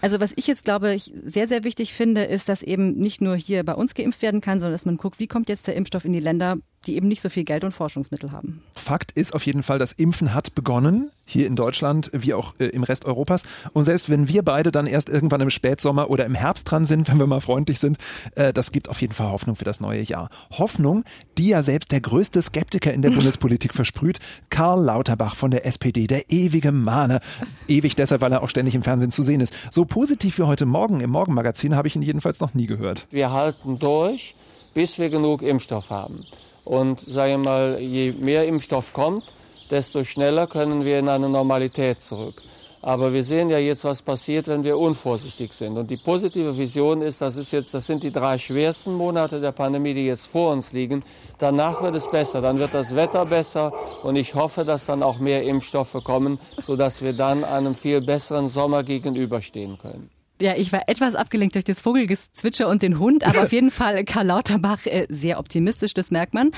Also 0.00 0.20
was 0.20 0.32
ich 0.36 0.46
jetzt 0.46 0.64
glaube 0.64 0.94
ich 0.94 1.12
sehr, 1.24 1.48
sehr 1.48 1.64
wichtig 1.64 1.92
finde, 1.92 2.22
ist, 2.22 2.48
dass 2.48 2.62
eben 2.62 2.92
nicht 2.96 3.20
nur 3.20 3.34
hier 3.36 3.64
bei 3.64 3.74
uns 3.74 3.94
geimpft 3.94 4.22
werden 4.22 4.40
kann, 4.40 4.60
sondern 4.60 4.72
dass 4.72 4.86
man 4.86 4.96
guckt, 4.96 5.18
wie 5.18 5.26
kommt 5.26 5.48
jetzt 5.48 5.66
der 5.66 5.74
Impfstoff 5.74 6.04
in 6.04 6.12
die 6.12 6.20
Länder, 6.20 6.58
die 6.86 6.96
eben 6.96 7.08
nicht 7.08 7.20
so 7.20 7.28
viel 7.28 7.44
Geld 7.44 7.62
und 7.62 7.72
Forschungsmittel 7.72 8.32
haben. 8.32 8.62
Fakt 8.74 9.12
ist 9.12 9.34
auf 9.34 9.44
jeden 9.44 9.62
Fall, 9.62 9.78
das 9.78 9.92
Impfen 9.92 10.32
hat 10.32 10.54
begonnen, 10.54 11.10
hier 11.26 11.46
in 11.46 11.54
Deutschland 11.54 12.10
wie 12.14 12.32
auch 12.32 12.54
äh, 12.58 12.66
im 12.66 12.82
Rest 12.82 13.04
Europas. 13.04 13.44
Und 13.74 13.84
selbst 13.84 14.08
wenn 14.08 14.28
wir 14.28 14.42
beide 14.42 14.70
dann 14.70 14.86
erst 14.86 15.10
irgendwann 15.10 15.42
im 15.42 15.50
Spätsommer 15.50 16.08
oder 16.08 16.24
im 16.24 16.34
Herbst 16.34 16.70
dran 16.70 16.86
sind, 16.86 17.08
wenn 17.10 17.18
wir 17.18 17.26
mal 17.26 17.40
freundlich 17.40 17.78
sind, 17.78 17.98
äh, 18.34 18.52
das 18.52 18.72
gibt 18.72 18.88
auf 18.88 19.00
jeden 19.00 19.12
Fall 19.12 19.30
Hoffnung 19.30 19.56
für 19.56 19.64
das 19.64 19.80
neue 19.80 20.00
Jahr. 20.00 20.30
Hoffnung, 20.52 21.04
die 21.36 21.48
ja 21.48 21.62
selbst 21.62 21.92
der 21.92 22.00
größte 22.00 22.40
Skeptiker 22.40 22.92
in 22.94 23.02
der 23.02 23.10
Bundespolitik 23.20 23.74
versprüht, 23.74 24.18
Karl 24.48 24.82
Lauterbach 24.82 25.36
von 25.36 25.50
der 25.50 25.66
SPD, 25.66 26.06
der 26.06 26.30
ewige 26.30 26.72
Mahner. 26.72 27.20
Ewig 27.68 27.94
deshalb, 27.94 28.22
weil 28.22 28.32
er 28.32 28.42
auch 28.42 28.48
ständig 28.48 28.74
im 28.74 28.82
Fernsehen 28.82 29.12
zu 29.12 29.22
sehen 29.22 29.40
ist. 29.42 29.52
So 29.70 29.84
positiv 29.84 30.38
wie 30.38 30.44
heute 30.44 30.64
Morgen 30.64 31.00
im 31.00 31.10
Morgenmagazin 31.10 31.76
habe 31.76 31.88
ich 31.88 31.96
ihn 31.96 32.02
jedenfalls 32.02 32.40
noch 32.40 32.54
nie 32.54 32.66
gehört. 32.66 33.06
Wir 33.10 33.30
halten 33.32 33.78
durch, 33.78 34.34
bis 34.72 34.98
wir 34.98 35.10
genug 35.10 35.42
Impfstoff 35.42 35.90
haben. 35.90 36.24
Und 36.70 37.00
sagen 37.00 37.32
wir 37.32 37.50
mal, 37.50 37.80
je 37.80 38.12
mehr 38.12 38.46
Impfstoff 38.46 38.92
kommt, 38.92 39.24
desto 39.72 40.04
schneller 40.04 40.46
können 40.46 40.84
wir 40.84 41.00
in 41.00 41.08
eine 41.08 41.28
Normalität 41.28 42.00
zurück. 42.00 42.40
Aber 42.80 43.12
wir 43.12 43.24
sehen 43.24 43.50
ja 43.50 43.58
jetzt, 43.58 43.82
was 43.82 44.00
passiert, 44.02 44.46
wenn 44.46 44.62
wir 44.62 44.78
unvorsichtig 44.78 45.52
sind. 45.52 45.76
Und 45.76 45.90
die 45.90 45.96
positive 45.96 46.56
Vision 46.56 47.02
ist, 47.02 47.22
das 47.22 47.36
ist 47.36 47.50
jetzt, 47.50 47.74
das 47.74 47.88
sind 47.88 48.04
die 48.04 48.12
drei 48.12 48.38
schwersten 48.38 48.94
Monate 48.94 49.40
der 49.40 49.50
Pandemie, 49.50 49.94
die 49.94 50.06
jetzt 50.06 50.26
vor 50.26 50.52
uns 50.52 50.72
liegen. 50.72 51.02
Danach 51.38 51.82
wird 51.82 51.96
es 51.96 52.08
besser, 52.08 52.40
dann 52.40 52.60
wird 52.60 52.72
das 52.72 52.94
Wetter 52.94 53.26
besser 53.26 53.72
und 54.04 54.14
ich 54.14 54.36
hoffe, 54.36 54.64
dass 54.64 54.86
dann 54.86 55.02
auch 55.02 55.18
mehr 55.18 55.42
Impfstoffe 55.42 55.96
kommen, 56.04 56.38
sodass 56.62 57.02
wir 57.02 57.14
dann 57.14 57.42
einem 57.42 57.74
viel 57.74 58.00
besseren 58.00 58.46
Sommer 58.46 58.84
gegenüberstehen 58.84 59.76
können. 59.76 60.19
Ja, 60.40 60.54
ich 60.56 60.72
war 60.72 60.88
etwas 60.88 61.14
abgelenkt 61.16 61.54
durch 61.54 61.64
das 61.66 61.82
Vogelgezwitscher 61.82 62.66
und 62.66 62.82
den 62.82 62.98
Hund, 62.98 63.24
aber 63.24 63.42
auf 63.42 63.52
jeden 63.52 63.70
Fall 63.70 64.04
Karl 64.04 64.26
Lauterbach 64.26 64.86
äh, 64.86 65.06
sehr 65.10 65.38
optimistisch, 65.38 65.92
das 65.92 66.10
merkt 66.10 66.32
man. 66.32 66.52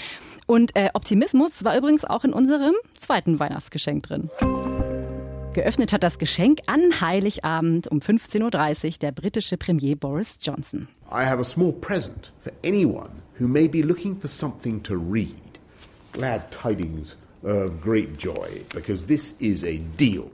Und 0.46 0.76
äh, 0.76 0.90
Optimismus 0.94 1.64
war 1.64 1.76
übrigens 1.76 2.04
auch 2.04 2.22
in 2.22 2.32
unserem 2.32 2.74
zweiten 2.94 3.40
Weihnachtsgeschenk 3.40 4.04
drin. 4.04 4.30
Geöffnet 5.52 5.92
hat 5.92 6.04
das 6.04 6.18
Geschenk 6.18 6.60
an 6.66 7.00
Heiligabend 7.00 7.88
um 7.88 7.98
15.30 7.98 8.84
Uhr 8.84 8.90
der 9.00 9.12
britische 9.12 9.56
Premier 9.56 9.96
Boris 9.96 10.38
Johnson. 10.40 10.86
I 11.10 11.24
have 11.24 11.40
a 11.40 11.44
small 11.44 11.72
present 11.72 12.32
for 12.40 12.52
anyone 12.64 13.10
who 13.40 13.48
may 13.48 13.66
be 13.66 13.82
looking 13.82 14.16
for 14.16 14.28
something 14.28 14.80
to 14.84 14.94
read. 14.94 15.34
Glad 16.12 16.52
tidings 16.52 17.16
of 17.42 17.80
great 17.82 18.16
joy, 18.16 18.64
because 18.72 19.06
this 19.06 19.34
is 19.40 19.64
a 19.64 19.78
deal. 19.98 20.30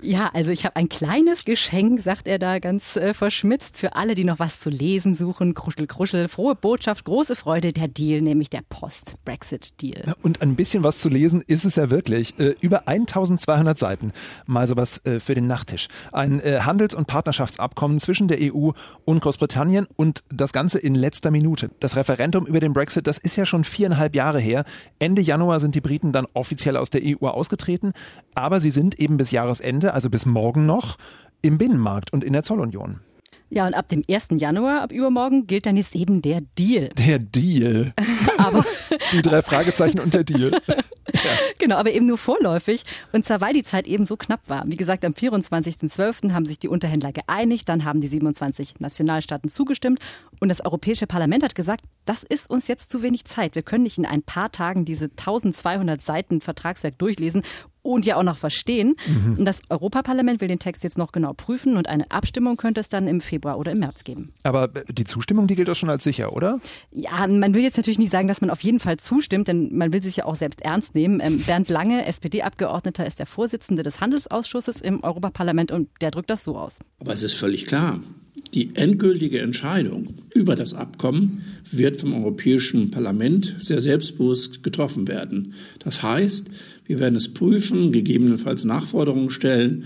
Ja, 0.00 0.30
also 0.32 0.52
ich 0.52 0.64
habe 0.64 0.76
ein 0.76 0.88
kleines 0.88 1.44
Geschenk, 1.44 2.00
sagt 2.00 2.28
er 2.28 2.38
da 2.38 2.60
ganz 2.60 2.96
äh, 2.96 3.14
verschmitzt, 3.14 3.76
für 3.76 3.96
alle, 3.96 4.14
die 4.14 4.22
noch 4.22 4.38
was 4.38 4.60
zu 4.60 4.70
lesen 4.70 5.14
suchen. 5.14 5.54
Kruschel, 5.54 5.88
kruschel, 5.88 6.28
frohe 6.28 6.54
Botschaft, 6.54 7.04
große 7.04 7.34
Freude, 7.34 7.72
der 7.72 7.88
Deal, 7.88 8.22
nämlich 8.22 8.48
der 8.48 8.62
Post-Brexit-Deal. 8.68 10.14
Und 10.22 10.40
ein 10.40 10.54
bisschen 10.54 10.84
was 10.84 10.98
zu 10.98 11.08
lesen 11.08 11.42
ist 11.44 11.64
es 11.64 11.74
ja 11.76 11.90
wirklich. 11.90 12.38
Äh, 12.38 12.54
über 12.60 12.86
1200 12.86 13.76
Seiten, 13.76 14.12
mal 14.46 14.68
sowas 14.68 15.04
äh, 15.04 15.18
für 15.18 15.34
den 15.34 15.48
Nachttisch. 15.48 15.88
Ein 16.12 16.40
äh, 16.40 16.60
Handels- 16.60 16.94
und 16.94 17.08
Partnerschaftsabkommen 17.08 17.98
zwischen 17.98 18.28
der 18.28 18.38
EU 18.40 18.70
und 19.04 19.20
Großbritannien 19.20 19.88
und 19.96 20.22
das 20.30 20.52
Ganze 20.52 20.78
in 20.78 20.94
letzter 20.94 21.32
Minute. 21.32 21.70
Das 21.80 21.96
Referendum 21.96 22.46
über 22.46 22.60
den 22.60 22.72
Brexit, 22.72 23.08
das 23.08 23.18
ist 23.18 23.34
ja 23.34 23.44
schon 23.44 23.64
viereinhalb 23.64 24.14
Jahre 24.14 24.38
her. 24.38 24.64
Ende 25.00 25.22
Januar 25.22 25.58
sind 25.58 25.74
die 25.74 25.80
Briten 25.80 26.12
dann 26.12 26.26
offiziell 26.34 26.76
aus 26.76 26.90
der 26.90 27.02
EU 27.04 27.26
ausgetreten, 27.26 27.92
aber 28.34 28.60
sie 28.60 28.70
sind 28.70 29.00
eben 29.00 29.16
bis 29.16 29.27
Jahresende 29.32 29.88
heute, 29.88 29.94
also 29.94 30.10
bis 30.10 30.26
morgen 30.26 30.66
noch, 30.66 30.98
im 31.42 31.58
Binnenmarkt 31.58 32.12
und 32.12 32.24
in 32.24 32.32
der 32.32 32.42
Zollunion. 32.42 33.00
Ja, 33.50 33.66
und 33.66 33.72
ab 33.72 33.88
dem 33.88 34.02
1. 34.06 34.28
Januar, 34.36 34.82
ab 34.82 34.92
übermorgen, 34.92 35.46
gilt 35.46 35.64
dann 35.64 35.78
jetzt 35.78 35.96
eben 35.96 36.20
der 36.20 36.42
Deal. 36.58 36.90
Der 36.98 37.18
Deal. 37.18 37.94
aber 38.36 38.62
die 39.12 39.22
drei 39.22 39.40
Fragezeichen 39.40 40.00
und 40.00 40.12
der 40.12 40.24
Deal. 40.24 40.50
ja. 40.50 41.20
Genau, 41.58 41.76
aber 41.76 41.90
eben 41.92 42.04
nur 42.04 42.18
vorläufig. 42.18 42.84
Und 43.12 43.24
zwar, 43.24 43.40
weil 43.40 43.54
die 43.54 43.62
Zeit 43.62 43.86
eben 43.86 44.04
so 44.04 44.18
knapp 44.18 44.40
war. 44.48 44.64
Wie 44.66 44.76
gesagt, 44.76 45.02
am 45.02 45.12
24.12. 45.12 46.32
haben 46.34 46.44
sich 46.44 46.58
die 46.58 46.68
Unterhändler 46.68 47.12
geeinigt, 47.12 47.70
dann 47.70 47.86
haben 47.86 48.02
die 48.02 48.08
27 48.08 48.80
Nationalstaaten 48.80 49.48
zugestimmt 49.48 50.00
und 50.40 50.50
das 50.50 50.62
Europäische 50.62 51.06
Parlament 51.06 51.42
hat 51.42 51.54
gesagt, 51.54 51.84
das 52.04 52.24
ist 52.24 52.50
uns 52.50 52.68
jetzt 52.68 52.90
zu 52.90 53.00
wenig 53.00 53.24
Zeit. 53.24 53.54
Wir 53.54 53.62
können 53.62 53.84
nicht 53.84 53.96
in 53.96 54.04
ein 54.04 54.22
paar 54.22 54.52
Tagen 54.52 54.84
diese 54.84 55.06
1200 55.06 56.02
Seiten 56.02 56.42
Vertragswerk 56.42 56.98
durchlesen 56.98 57.42
und 57.82 58.06
ja 58.06 58.16
auch 58.16 58.22
noch 58.22 58.38
verstehen. 58.38 58.96
Mhm. 59.06 59.38
Und 59.38 59.44
das 59.44 59.62
Europaparlament 59.68 60.40
will 60.40 60.48
den 60.48 60.58
Text 60.58 60.84
jetzt 60.84 60.98
noch 60.98 61.12
genau 61.12 61.32
prüfen 61.32 61.76
und 61.76 61.88
eine 61.88 62.10
Abstimmung 62.10 62.56
könnte 62.56 62.80
es 62.80 62.88
dann 62.88 63.08
im 63.08 63.20
Februar 63.20 63.58
oder 63.58 63.72
im 63.72 63.78
März 63.78 64.04
geben. 64.04 64.32
Aber 64.42 64.68
die 64.68 65.04
Zustimmung, 65.04 65.46
die 65.46 65.54
gilt 65.54 65.68
doch 65.68 65.76
schon 65.76 65.90
als 65.90 66.04
sicher, 66.04 66.32
oder? 66.32 66.60
Ja, 66.92 67.26
man 67.26 67.54
will 67.54 67.62
jetzt 67.62 67.76
natürlich 67.76 67.98
nicht 67.98 68.12
sagen, 68.12 68.28
dass 68.28 68.40
man 68.40 68.50
auf 68.50 68.62
jeden 68.62 68.80
Fall 68.80 68.98
zustimmt, 68.98 69.48
denn 69.48 69.76
man 69.76 69.92
will 69.92 70.02
sich 70.02 70.16
ja 70.16 70.24
auch 70.24 70.36
selbst 70.36 70.62
ernst 70.62 70.94
nehmen. 70.94 71.20
Ähm, 71.20 71.40
Bernd 71.40 71.68
Lange, 71.68 72.06
SPD-Abgeordneter, 72.06 73.06
ist 73.06 73.18
der 73.18 73.26
Vorsitzende 73.26 73.82
des 73.82 74.00
Handelsausschusses 74.00 74.80
im 74.80 75.02
Europaparlament 75.02 75.72
und 75.72 75.88
der 76.00 76.10
drückt 76.10 76.30
das 76.30 76.44
so 76.44 76.56
aus. 76.56 76.78
Aber 77.00 77.12
es 77.12 77.22
ist 77.22 77.34
völlig 77.34 77.66
klar, 77.66 78.00
die 78.54 78.74
endgültige 78.76 79.40
Entscheidung 79.40 80.14
über 80.34 80.56
das 80.56 80.74
Abkommen 80.74 81.42
wird 81.70 81.98
vom 81.98 82.14
Europäischen 82.14 82.90
Parlament 82.90 83.56
sehr 83.58 83.80
selbstbewusst 83.80 84.62
getroffen 84.62 85.08
werden. 85.08 85.54
Das 85.78 86.02
heißt, 86.02 86.48
wir 86.86 86.98
werden 86.98 87.16
es 87.16 87.32
prüfen, 87.32 87.92
gegebenenfalls 87.92 88.64
Nachforderungen 88.64 89.30
stellen. 89.30 89.84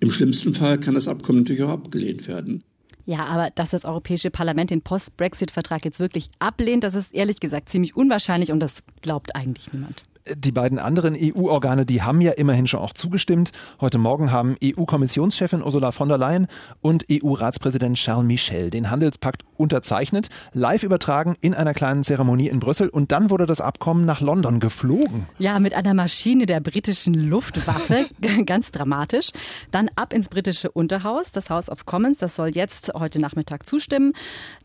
Im 0.00 0.10
schlimmsten 0.10 0.54
Fall 0.54 0.80
kann 0.80 0.94
das 0.94 1.08
Abkommen 1.08 1.40
natürlich 1.40 1.62
auch 1.62 1.70
abgelehnt 1.70 2.26
werden. 2.26 2.62
Ja, 3.06 3.24
aber 3.24 3.50
dass 3.54 3.70
das 3.70 3.84
Europäische 3.84 4.30
Parlament 4.30 4.70
den 4.70 4.82
Post-Brexit-Vertrag 4.82 5.84
jetzt 5.84 6.00
wirklich 6.00 6.30
ablehnt, 6.38 6.84
das 6.84 6.94
ist 6.94 7.14
ehrlich 7.14 7.40
gesagt 7.40 7.68
ziemlich 7.68 7.96
unwahrscheinlich 7.96 8.52
und 8.52 8.60
das 8.60 8.82
glaubt 9.02 9.34
eigentlich 9.34 9.72
niemand 9.72 10.04
die 10.26 10.52
beiden 10.52 10.78
anderen 10.78 11.16
EU-Organe, 11.18 11.86
die 11.86 12.02
haben 12.02 12.20
ja 12.20 12.32
immerhin 12.32 12.66
schon 12.66 12.80
auch 12.80 12.92
zugestimmt. 12.92 13.52
Heute 13.80 13.98
Morgen 13.98 14.30
haben 14.30 14.56
EU-Kommissionschefin 14.62 15.62
Ursula 15.62 15.92
von 15.92 16.08
der 16.08 16.18
Leyen 16.18 16.46
und 16.80 17.06
EU-Ratspräsident 17.10 17.96
Charles 17.96 18.26
Michel 18.26 18.70
den 18.70 18.90
Handelspakt 18.90 19.44
unterzeichnet, 19.56 20.28
live 20.52 20.82
übertragen 20.82 21.36
in 21.40 21.54
einer 21.54 21.74
kleinen 21.74 22.04
Zeremonie 22.04 22.48
in 22.48 22.60
Brüssel 22.60 22.88
und 22.88 23.12
dann 23.12 23.30
wurde 23.30 23.46
das 23.46 23.60
Abkommen 23.60 24.04
nach 24.04 24.20
London 24.20 24.60
geflogen. 24.60 25.26
Ja, 25.38 25.58
mit 25.58 25.74
einer 25.74 25.94
Maschine 25.94 26.46
der 26.46 26.60
britischen 26.60 27.14
Luftwaffe, 27.14 28.06
ganz 28.46 28.72
dramatisch. 28.72 29.30
Dann 29.70 29.88
ab 29.96 30.12
ins 30.12 30.28
britische 30.28 30.70
Unterhaus, 30.70 31.32
das 31.32 31.50
House 31.50 31.68
of 31.68 31.86
Commons, 31.86 32.18
das 32.18 32.36
soll 32.36 32.48
jetzt 32.48 32.92
heute 32.94 33.20
Nachmittag 33.20 33.66
zustimmen. 33.66 34.12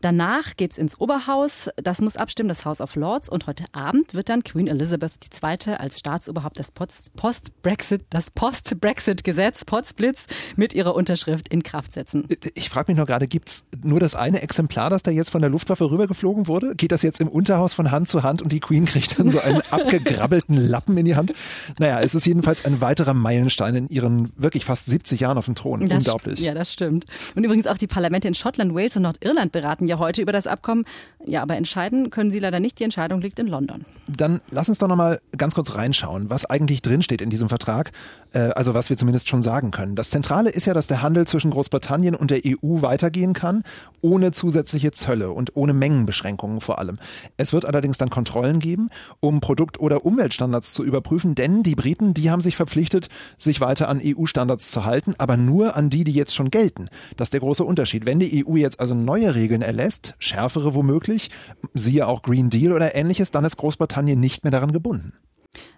Danach 0.00 0.56
geht's 0.56 0.78
ins 0.78 1.00
Oberhaus, 1.00 1.70
das 1.76 2.00
muss 2.00 2.16
abstimmen, 2.16 2.48
das 2.48 2.64
House 2.64 2.80
of 2.80 2.94
Lords 2.96 3.28
und 3.28 3.46
heute 3.46 3.64
Abend 3.72 4.14
wird 4.14 4.28
dann 4.28 4.44
Queen 4.44 4.66
Elizabeth 4.66 5.12
II 5.42 5.45
zweite 5.46 5.78
als 5.78 6.00
Staatsoberhaupt 6.00 6.58
das 6.58 6.72
Post-Brexit, 6.72 8.02
das 8.10 8.32
Post-Brexit-Gesetz, 8.32 9.64
Potsblitz, 9.64 10.26
mit 10.56 10.74
ihrer 10.74 10.96
Unterschrift 10.96 11.48
in 11.48 11.62
Kraft 11.62 11.92
setzen. 11.92 12.26
Ich 12.54 12.68
frage 12.68 12.90
mich 12.90 12.98
noch 12.98 13.06
gerade, 13.06 13.28
gibt 13.28 13.48
es 13.48 13.66
nur 13.84 14.00
das 14.00 14.16
eine 14.16 14.42
Exemplar, 14.42 14.90
das 14.90 15.04
da 15.04 15.12
jetzt 15.12 15.30
von 15.30 15.40
der 15.40 15.50
Luftwaffe 15.50 15.88
rübergeflogen 15.88 16.48
wurde? 16.48 16.74
Geht 16.74 16.90
das 16.90 17.02
jetzt 17.02 17.20
im 17.20 17.28
Unterhaus 17.28 17.74
von 17.74 17.92
Hand 17.92 18.08
zu 18.08 18.24
Hand 18.24 18.42
und 18.42 18.50
die 18.50 18.58
Queen 18.58 18.84
kriegt 18.86 19.20
dann 19.20 19.30
so 19.30 19.38
einen 19.38 19.62
abgegrabbelten 19.70 20.56
Lappen 20.56 20.98
in 20.98 21.04
die 21.04 21.14
Hand? 21.14 21.32
Naja, 21.78 22.00
es 22.00 22.16
ist 22.16 22.26
jedenfalls 22.26 22.64
ein 22.64 22.80
weiterer 22.80 23.14
Meilenstein 23.14 23.76
in 23.76 23.88
ihren 23.88 24.32
wirklich 24.36 24.64
fast 24.64 24.86
70 24.86 25.20
Jahren 25.20 25.38
auf 25.38 25.44
dem 25.44 25.54
Thron. 25.54 25.86
Das 25.86 25.98
Unglaublich. 25.98 26.40
Ja, 26.40 26.54
das 26.54 26.72
stimmt. 26.72 27.04
Und 27.36 27.44
übrigens 27.44 27.68
auch 27.68 27.78
die 27.78 27.86
Parlamente 27.86 28.26
in 28.26 28.34
Schottland, 28.34 28.74
Wales 28.74 28.96
und 28.96 29.02
Nordirland 29.02 29.52
beraten 29.52 29.86
ja 29.86 30.00
heute 30.00 30.22
über 30.22 30.32
das 30.32 30.48
Abkommen. 30.48 30.84
Ja, 31.24 31.42
aber 31.42 31.56
entscheiden 31.56 32.10
können 32.10 32.32
sie 32.32 32.40
leider 32.40 32.58
nicht. 32.58 32.80
Die 32.80 32.84
Entscheidung 32.84 33.20
liegt 33.20 33.38
in 33.38 33.46
London. 33.46 33.84
Dann 34.08 34.40
lass 34.50 34.68
uns 34.68 34.78
doch 34.78 34.88
nochmal 34.88 35.20
ganz 35.36 35.54
kurz 35.54 35.74
reinschauen, 35.74 36.30
was 36.30 36.44
eigentlich 36.46 36.82
drinsteht 36.82 37.20
in 37.20 37.30
diesem 37.30 37.48
Vertrag, 37.48 37.92
äh, 38.32 38.50
also 38.50 38.74
was 38.74 38.90
wir 38.90 38.96
zumindest 38.96 39.28
schon 39.28 39.42
sagen 39.42 39.70
können. 39.70 39.96
Das 39.96 40.10
Zentrale 40.10 40.50
ist 40.50 40.66
ja, 40.66 40.74
dass 40.74 40.86
der 40.86 41.02
Handel 41.02 41.26
zwischen 41.26 41.50
Großbritannien 41.50 42.14
und 42.14 42.30
der 42.30 42.40
EU 42.44 42.82
weitergehen 42.82 43.32
kann, 43.32 43.62
ohne 44.00 44.32
zusätzliche 44.32 44.92
Zölle 44.92 45.30
und 45.30 45.56
ohne 45.56 45.72
Mengenbeschränkungen 45.72 46.60
vor 46.60 46.78
allem. 46.78 46.98
Es 47.36 47.52
wird 47.52 47.64
allerdings 47.64 47.98
dann 47.98 48.10
Kontrollen 48.10 48.60
geben, 48.60 48.90
um 49.20 49.40
Produkt- 49.40 49.80
oder 49.80 50.04
Umweltstandards 50.04 50.72
zu 50.72 50.84
überprüfen, 50.84 51.34
denn 51.34 51.62
die 51.62 51.74
Briten, 51.74 52.14
die 52.14 52.30
haben 52.30 52.40
sich 52.40 52.56
verpflichtet, 52.56 53.08
sich 53.38 53.60
weiter 53.60 53.88
an 53.88 54.00
EU-Standards 54.02 54.70
zu 54.70 54.84
halten, 54.84 55.14
aber 55.18 55.36
nur 55.36 55.76
an 55.76 55.90
die, 55.90 56.04
die 56.04 56.12
jetzt 56.12 56.34
schon 56.34 56.50
gelten. 56.50 56.88
Das 57.16 57.26
ist 57.26 57.32
der 57.32 57.40
große 57.40 57.64
Unterschied. 57.64 58.06
Wenn 58.06 58.18
die 58.18 58.46
EU 58.46 58.56
jetzt 58.56 58.80
also 58.80 58.94
neue 58.94 59.34
Regeln 59.34 59.62
erlässt, 59.62 60.14
schärfere 60.18 60.74
womöglich, 60.74 61.30
siehe 61.74 62.06
auch 62.06 62.22
Green 62.22 62.50
Deal 62.50 62.72
oder 62.72 62.94
ähnliches, 62.94 63.30
dann 63.30 63.44
ist 63.44 63.56
Großbritannien 63.56 64.18
nicht 64.18 64.44
mehr 64.44 64.50
daran 64.50 64.72
gebunden. 64.72 65.12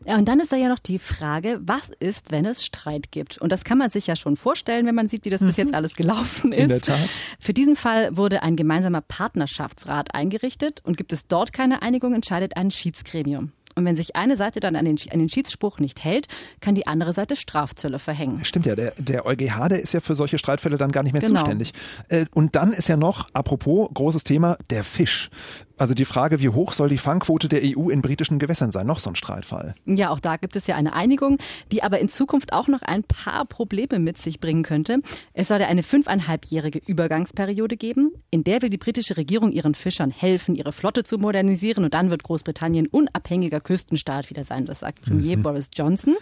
Ja, 0.05 0.17
und 0.17 0.27
dann 0.29 0.41
ist 0.41 0.53
da 0.53 0.57
ja 0.57 0.69
noch 0.69 0.79
die 0.79 0.99
Frage, 0.99 1.61
was 1.63 1.91
ist, 2.01 2.31
wenn 2.31 2.47
es 2.47 2.65
Streit 2.65 3.11
gibt? 3.11 3.39
Und 3.39 3.53
das 3.53 3.65
kann 3.65 3.79
man 3.79 3.91
sich 3.91 4.07
ja 4.07 4.17
schon 4.17 4.37
vorstellen, 4.37 4.87
wenn 4.87 4.95
man 4.95 5.09
sieht, 5.09 5.25
wie 5.25 5.31
das 5.31 5.41
mhm. 5.41 5.47
bis 5.47 5.57
jetzt 5.57 5.75
alles 5.75 5.97
gelaufen 5.97 6.53
ist. 6.53 6.63
In 6.63 6.69
der 6.69 6.81
Tat. 6.81 7.09
Für 7.39 7.53
diesen 7.53 7.77
Fall 7.77 8.17
wurde 8.17 8.43
ein 8.43 8.57
gemeinsamer 8.57 9.01
Partnerschaftsrat 9.01 10.15
eingerichtet 10.15 10.81
und 10.85 10.97
gibt 10.97 11.13
es 11.13 11.27
dort 11.27 11.53
keine 11.53 11.83
Einigung, 11.83 12.15
entscheidet 12.15 12.57
ein 12.57 12.71
Schiedsgremium. 12.71 13.53
Und 13.79 13.85
wenn 13.85 13.95
sich 13.95 14.17
eine 14.17 14.35
Seite 14.35 14.59
dann 14.59 14.75
an 14.75 14.85
den, 14.85 14.99
an 15.13 15.21
den 15.21 15.29
Schiedsspruch 15.29 15.79
nicht 15.79 16.03
hält, 16.03 16.27
kann 16.61 16.75
die 16.75 16.89
andere 16.89 17.13
Seite 17.13 17.37
Strafzölle 17.37 18.01
verhängen. 18.01 18.45
Stimmt 18.45 18.67
ja, 18.67 18.75
der, 18.75 18.93
der 18.99 19.25
EuGH, 19.25 19.69
der 19.69 19.81
ist 19.81 19.95
ja 19.95 20.01
für 20.01 20.17
solche 20.17 20.37
Streitfälle 20.37 20.79
dann 20.79 20.91
gar 20.91 21.05
nicht 21.05 21.13
mehr 21.13 21.23
genau. 21.23 21.39
zuständig. 21.39 21.73
Äh, 22.09 22.27
und 22.35 22.57
dann 22.57 22.73
ist 22.73 22.89
ja 22.89 22.97
noch, 22.97 23.29
apropos, 23.35 23.89
großes 23.95 24.25
Thema, 24.25 24.59
der 24.71 24.83
Fisch. 24.83 25.31
Also 25.79 25.95
die 25.95 26.05
Frage, 26.05 26.41
wie 26.43 26.49
hoch 26.49 26.73
soll 26.73 26.89
die 26.89 26.99
Fangquote 26.99 27.49
der 27.49 27.63
EU 27.63 27.89
in 27.89 28.03
britischen 28.03 28.39
Gewässern 28.39 28.73
sein? 28.73 28.87
Noch 28.87 28.99
so 28.99 29.11
ein 29.11 29.17
Streitfall. 29.17 29.75
Ja, 29.87 30.11
auch 30.11 30.21
da 30.21 30.37
gibt 30.37 30.57
es 30.57 30.67
ja 30.67 30.75
eine 30.75 30.93
Einigung, 30.93 31.39
die 31.71 31.83
aber 31.83 32.01
in 32.01 32.09
Zukunft 32.09 32.53
auch 32.53 32.67
noch 32.67 32.83
ein 32.83 33.05
paar 33.05 33.45
Probleme 33.45 34.01
mit 34.01 34.19
sich 34.19 34.41
bringen 34.41 34.65
könnte. 34.65 34.99
Es 35.35 35.49
soll 35.49 35.61
ja 35.61 35.69
eine 35.69 35.85
fünfeinhalbjährige 35.85 36.81
Übergangsperiode 36.85 37.77
geben, 37.77 38.11
in 38.31 38.43
der 38.43 38.61
will 38.61 38.71
die 38.71 38.77
britische 38.77 39.17
Regierung 39.17 39.53
ihren 39.53 39.75
Fischern 39.75 40.11
helfen, 40.11 40.57
ihre 40.57 40.73
Flotte 40.73 41.05
zu 41.05 41.19
modernisieren 41.19 41.85
und 41.85 41.95
dann 41.95 42.11
wird 42.11 42.25
Großbritannien 42.25 42.89
unabhängiger 42.89 43.61
Küstenstaat 43.61 44.31
wieder 44.31 44.43
sein. 44.43 44.67
Das 44.67 44.81
sagt 44.81 45.03
Premier 45.03 45.37
mhm. 45.37 45.43
Boris 45.43 45.71
Johnson. 45.75 46.17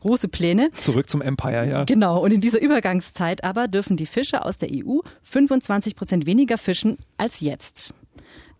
Große 0.00 0.28
Pläne. 0.28 0.70
Zurück 0.80 1.10
zum 1.10 1.20
Empire, 1.20 1.68
ja. 1.68 1.84
Genau. 1.84 2.22
Und 2.22 2.32
in 2.32 2.40
dieser 2.40 2.60
Übergangszeit 2.60 3.44
aber 3.44 3.68
dürfen 3.68 3.96
die 3.96 4.06
Fischer 4.06 4.46
aus 4.46 4.56
der 4.56 4.70
EU 4.72 5.00
25 5.22 5.96
Prozent 5.96 6.26
weniger 6.26 6.56
fischen 6.56 6.96
als 7.18 7.40
jetzt. 7.40 7.92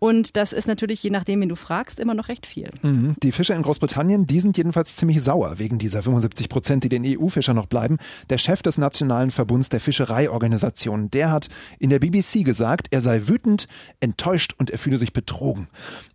Und 0.03 0.35
das 0.35 0.51
ist 0.51 0.67
natürlich, 0.67 1.01
je 1.01 1.11
nachdem, 1.11 1.39
wen 1.39 1.47
du 1.47 1.55
fragst, 1.55 1.97
immer 1.97 2.13
noch 2.13 2.27
recht 2.27 2.45
viel. 2.45 2.71
Mhm. 2.81 3.15
Die 3.23 3.31
Fischer 3.31 3.55
in 3.55 3.61
Großbritannien, 3.61 4.27
die 4.27 4.41
sind 4.41 4.57
jedenfalls 4.57 4.97
ziemlich 4.97 5.21
sauer 5.21 5.59
wegen 5.59 5.79
dieser 5.79 6.03
75 6.03 6.49
Prozent, 6.49 6.83
die 6.83 6.89
den 6.89 7.05
EU-Fischer 7.05 7.53
noch 7.53 7.67
bleiben. 7.67 7.97
Der 8.29 8.37
Chef 8.37 8.61
des 8.61 8.77
Nationalen 8.77 9.31
Verbunds 9.31 9.69
der 9.69 9.79
Fischereiorganisationen, 9.79 11.09
der 11.09 11.31
hat 11.31 11.47
in 11.79 11.89
der 11.89 11.99
BBC 11.99 12.43
gesagt, 12.43 12.87
er 12.91 12.99
sei 12.99 13.29
wütend, 13.29 13.67
enttäuscht 14.01 14.53
und 14.57 14.71
er 14.71 14.77
fühle 14.77 14.97
sich 14.97 15.13
betrogen. 15.13 15.69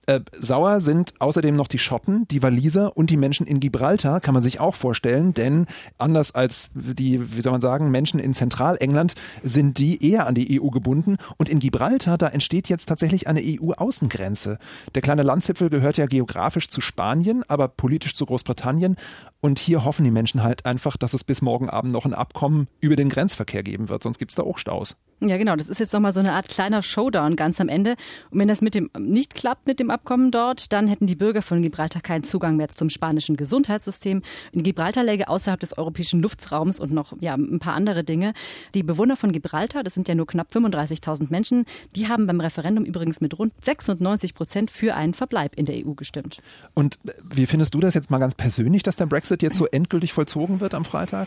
Äh, 0.09 0.21
sauer 0.33 0.81
sind 0.81 1.13
außerdem 1.19 1.55
noch 1.55 1.69
die 1.69 1.79
Schotten, 1.79 2.27
die 2.29 2.43
Waliser 2.43 2.97
und 2.97 3.11
die 3.11 3.19
Menschen 3.19 3.47
in 3.47 3.61
Gibraltar, 3.61 4.21
kann 4.21 4.33
man 4.33 4.43
sich 4.43 4.59
auch 4.59 4.75
vorstellen, 4.75 5.35
denn 5.35 5.67
anders 5.99 6.35
als 6.35 6.71
die, 6.75 7.37
wie 7.37 7.43
soll 7.43 7.53
man 7.53 7.61
sagen, 7.61 7.91
Menschen 7.91 8.19
in 8.19 8.33
Zentralengland 8.33 9.15
sind 9.43 9.79
die 9.79 10.03
eher 10.11 10.27
an 10.27 10.35
die 10.35 10.59
EU 10.63 10.69
gebunden 10.71 11.19
und 11.37 11.51
in 11.51 11.59
Gibraltar, 11.59 12.17
da 12.17 12.29
entsteht 12.29 12.71
jetzt 12.71 12.87
tatsächlich 12.87 13.27
eine 13.27 13.41
EU-Außengrenze. 13.79 14.59
Der 14.95 15.03
kleine 15.03 15.23
Landzipfel 15.23 15.71
gehört 15.71 15.99
ja 15.99 16.07
geografisch 16.07 16.69
zu 16.69 16.81
Spanien, 16.81 17.45
aber 17.49 17.69
politisch 17.69 18.15
zu 18.15 18.27
Großbritannien 18.27 18.97
und 19.41 19.59
hier 19.59 19.85
hoffen 19.85 20.05
die 20.05 20.11
Menschen 20.11 20.43
halt 20.43 20.67
einfach, 20.67 20.97
dass 20.97 21.15
es 21.15 21.25
bis 21.25 21.43
morgen 21.43 21.71
Abend 21.71 21.93
noch 21.93 22.05
ein 22.05 22.15
Abkommen 22.15 22.69
über 22.81 22.97
den 22.97 23.09
Grenzverkehr 23.09 23.63
geben 23.63 23.89
wird, 23.89 24.03
sonst 24.03 24.19
gibt 24.19 24.33
es 24.33 24.37
da 24.37 24.43
auch 24.43 24.59
Staus. 24.59 24.97
Ja, 25.21 25.37
genau. 25.37 25.57
Das 25.57 25.69
ist 25.69 25.81
jetzt 25.81 25.93
nochmal 25.93 26.13
so 26.13 26.21
eine 26.21 26.35
Art 26.35 26.49
kleiner 26.49 26.81
Showdown 26.81 27.35
ganz 27.35 27.61
am 27.61 27.69
Ende. 27.69 27.97
Und 28.31 28.39
wenn 28.39 28.47
das 28.47 28.61
mit 28.61 28.77
dem 28.77 28.89
nicht 28.97 29.35
klappt 29.35 29.67
mit 29.67 29.81
dem 29.81 29.91
Abkommen 29.91 30.31
dort, 30.31 30.73
dann 30.73 30.87
hätten 30.87 31.07
die 31.07 31.17
Bürger 31.17 31.43
von 31.43 31.61
Gibraltar 31.61 32.01
keinen 32.03 32.23
Zugang 32.23 32.57
mehr 32.57 32.69
zum 32.69 32.89
spanischen 32.89 33.37
Gesundheitssystem. 33.37 34.23
In 34.53 34.63
Gibraltar 34.63 35.03
läge 35.03 35.29
außerhalb 35.29 35.59
des 35.59 35.77
europäischen 35.77 36.21
Luftraums 36.21 36.79
und 36.79 36.93
noch 36.93 37.15
ja, 37.21 37.35
ein 37.35 37.59
paar 37.59 37.75
andere 37.75 38.05
Dinge. 38.05 38.33
Die 38.75 38.85
Bewohner 38.85 39.17
von 39.17 39.33
Gibraltar, 39.33 39.83
das 39.83 39.95
sind 39.95 40.07
ja 40.07 40.15
nur 40.15 40.27
knapp 40.27 40.53
35.000 40.53 41.31
Menschen, 41.31 41.65
die 41.97 42.07
haben 42.07 42.29
beim 42.29 42.41
Referendum 42.41 42.85
übrigens 42.85 43.21
mit 43.21 43.37
rund 43.37 43.53
96 43.65 44.35
Prozent 44.35 44.71
für 44.71 44.95
einen 44.95 45.15
Verbleib 45.15 45.57
in 45.57 45.67
der 45.67 45.85
EU 45.85 45.95
gestimmt. 45.95 46.39
Und 46.75 47.01
wie 47.25 47.47
findest 47.47 47.75
du 47.75 47.81
das 47.81 47.95
jetzt 47.95 48.11
mal 48.11 48.19
ganz 48.19 48.37
persönlich, 48.37 48.85
dass 48.85 48.95
der 48.95 49.07
Brexit 49.07 49.43
jetzt 49.43 49.57
so 49.57 49.67
endgültig 49.67 50.13
vollzogen 50.13 50.61
wird 50.61 50.75
am 50.75 50.85
Freitag? 50.85 51.27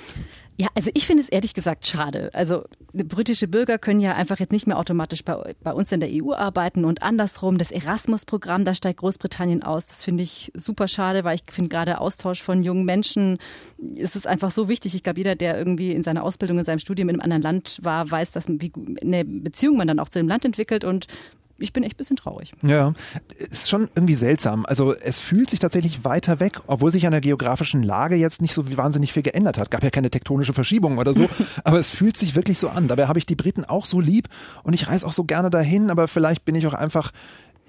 Ja, 0.57 0.67
also 0.75 0.91
ich 0.93 1.07
finde 1.07 1.23
es 1.23 1.29
ehrlich 1.29 1.53
gesagt 1.53 1.87
schade. 1.87 2.29
Also 2.33 2.65
britische 2.93 3.47
Bürger 3.47 3.77
können 3.81 3.99
ja 3.99 4.15
einfach 4.15 4.39
jetzt 4.39 4.51
nicht 4.51 4.67
mehr 4.67 4.77
automatisch 4.77 5.23
bei, 5.23 5.55
bei 5.61 5.73
uns 5.73 5.91
in 5.91 5.99
der 5.99 6.09
EU 6.11 6.33
arbeiten 6.33 6.85
und 6.85 7.03
andersrum 7.03 7.57
das 7.57 7.71
Erasmus-Programm, 7.71 8.65
da 8.65 8.75
steigt 8.75 8.99
Großbritannien 8.99 9.63
aus. 9.63 9.87
Das 9.87 10.03
finde 10.03 10.23
ich 10.23 10.51
super 10.55 10.87
schade, 10.87 11.23
weil 11.23 11.35
ich 11.35 11.43
finde 11.51 11.69
gerade 11.69 11.99
Austausch 11.99 12.41
von 12.41 12.61
jungen 12.61 12.85
Menschen 12.85 13.37
ist 13.95 14.15
es 14.15 14.25
einfach 14.25 14.51
so 14.51 14.69
wichtig. 14.69 14.95
Ich 14.95 15.03
glaube, 15.03 15.19
jeder, 15.19 15.35
der 15.35 15.57
irgendwie 15.57 15.91
in 15.91 16.03
seiner 16.03 16.23
Ausbildung, 16.23 16.59
in 16.59 16.65
seinem 16.65 16.79
Studium 16.79 17.09
in 17.09 17.15
einem 17.15 17.23
anderen 17.23 17.41
Land 17.41 17.79
war, 17.81 18.09
weiß, 18.09 18.31
dass 18.31 18.47
wie 18.47 18.71
eine 19.01 19.25
Beziehung 19.25 19.77
man 19.77 19.87
dann 19.87 19.99
auch 19.99 20.09
zu 20.09 20.19
dem 20.19 20.27
Land 20.27 20.45
entwickelt 20.45 20.83
und 20.83 21.07
ich 21.61 21.73
bin 21.73 21.83
echt 21.83 21.95
ein 21.95 21.97
bisschen 21.97 22.17
traurig. 22.17 22.51
Ja, 22.61 22.93
ist 23.37 23.69
schon 23.69 23.89
irgendwie 23.95 24.15
seltsam. 24.15 24.65
Also 24.65 24.93
es 24.93 25.19
fühlt 25.19 25.49
sich 25.49 25.59
tatsächlich 25.59 26.03
weiter 26.03 26.39
weg, 26.39 26.59
obwohl 26.67 26.91
sich 26.91 27.05
an 27.05 27.11
der 27.11 27.21
geografischen 27.21 27.83
Lage 27.83 28.15
jetzt 28.15 28.41
nicht 28.41 28.53
so 28.53 28.77
wahnsinnig 28.77 29.13
viel 29.13 29.23
geändert 29.23 29.57
hat. 29.57 29.71
Gab 29.71 29.83
ja 29.83 29.89
keine 29.89 30.09
tektonische 30.09 30.53
Verschiebung 30.53 30.97
oder 30.97 31.13
so, 31.13 31.29
aber 31.63 31.79
es 31.79 31.91
fühlt 31.91 32.17
sich 32.17 32.35
wirklich 32.35 32.59
so 32.59 32.69
an. 32.69 32.87
Dabei 32.87 33.07
habe 33.07 33.19
ich 33.19 33.25
die 33.25 33.35
Briten 33.35 33.65
auch 33.65 33.85
so 33.85 33.99
lieb 33.99 34.27
und 34.63 34.73
ich 34.73 34.87
reise 34.87 35.05
auch 35.05 35.13
so 35.13 35.23
gerne 35.23 35.49
dahin, 35.49 35.89
aber 35.89 36.07
vielleicht 36.07 36.45
bin 36.45 36.55
ich 36.55 36.67
auch 36.67 36.73
einfach 36.73 37.11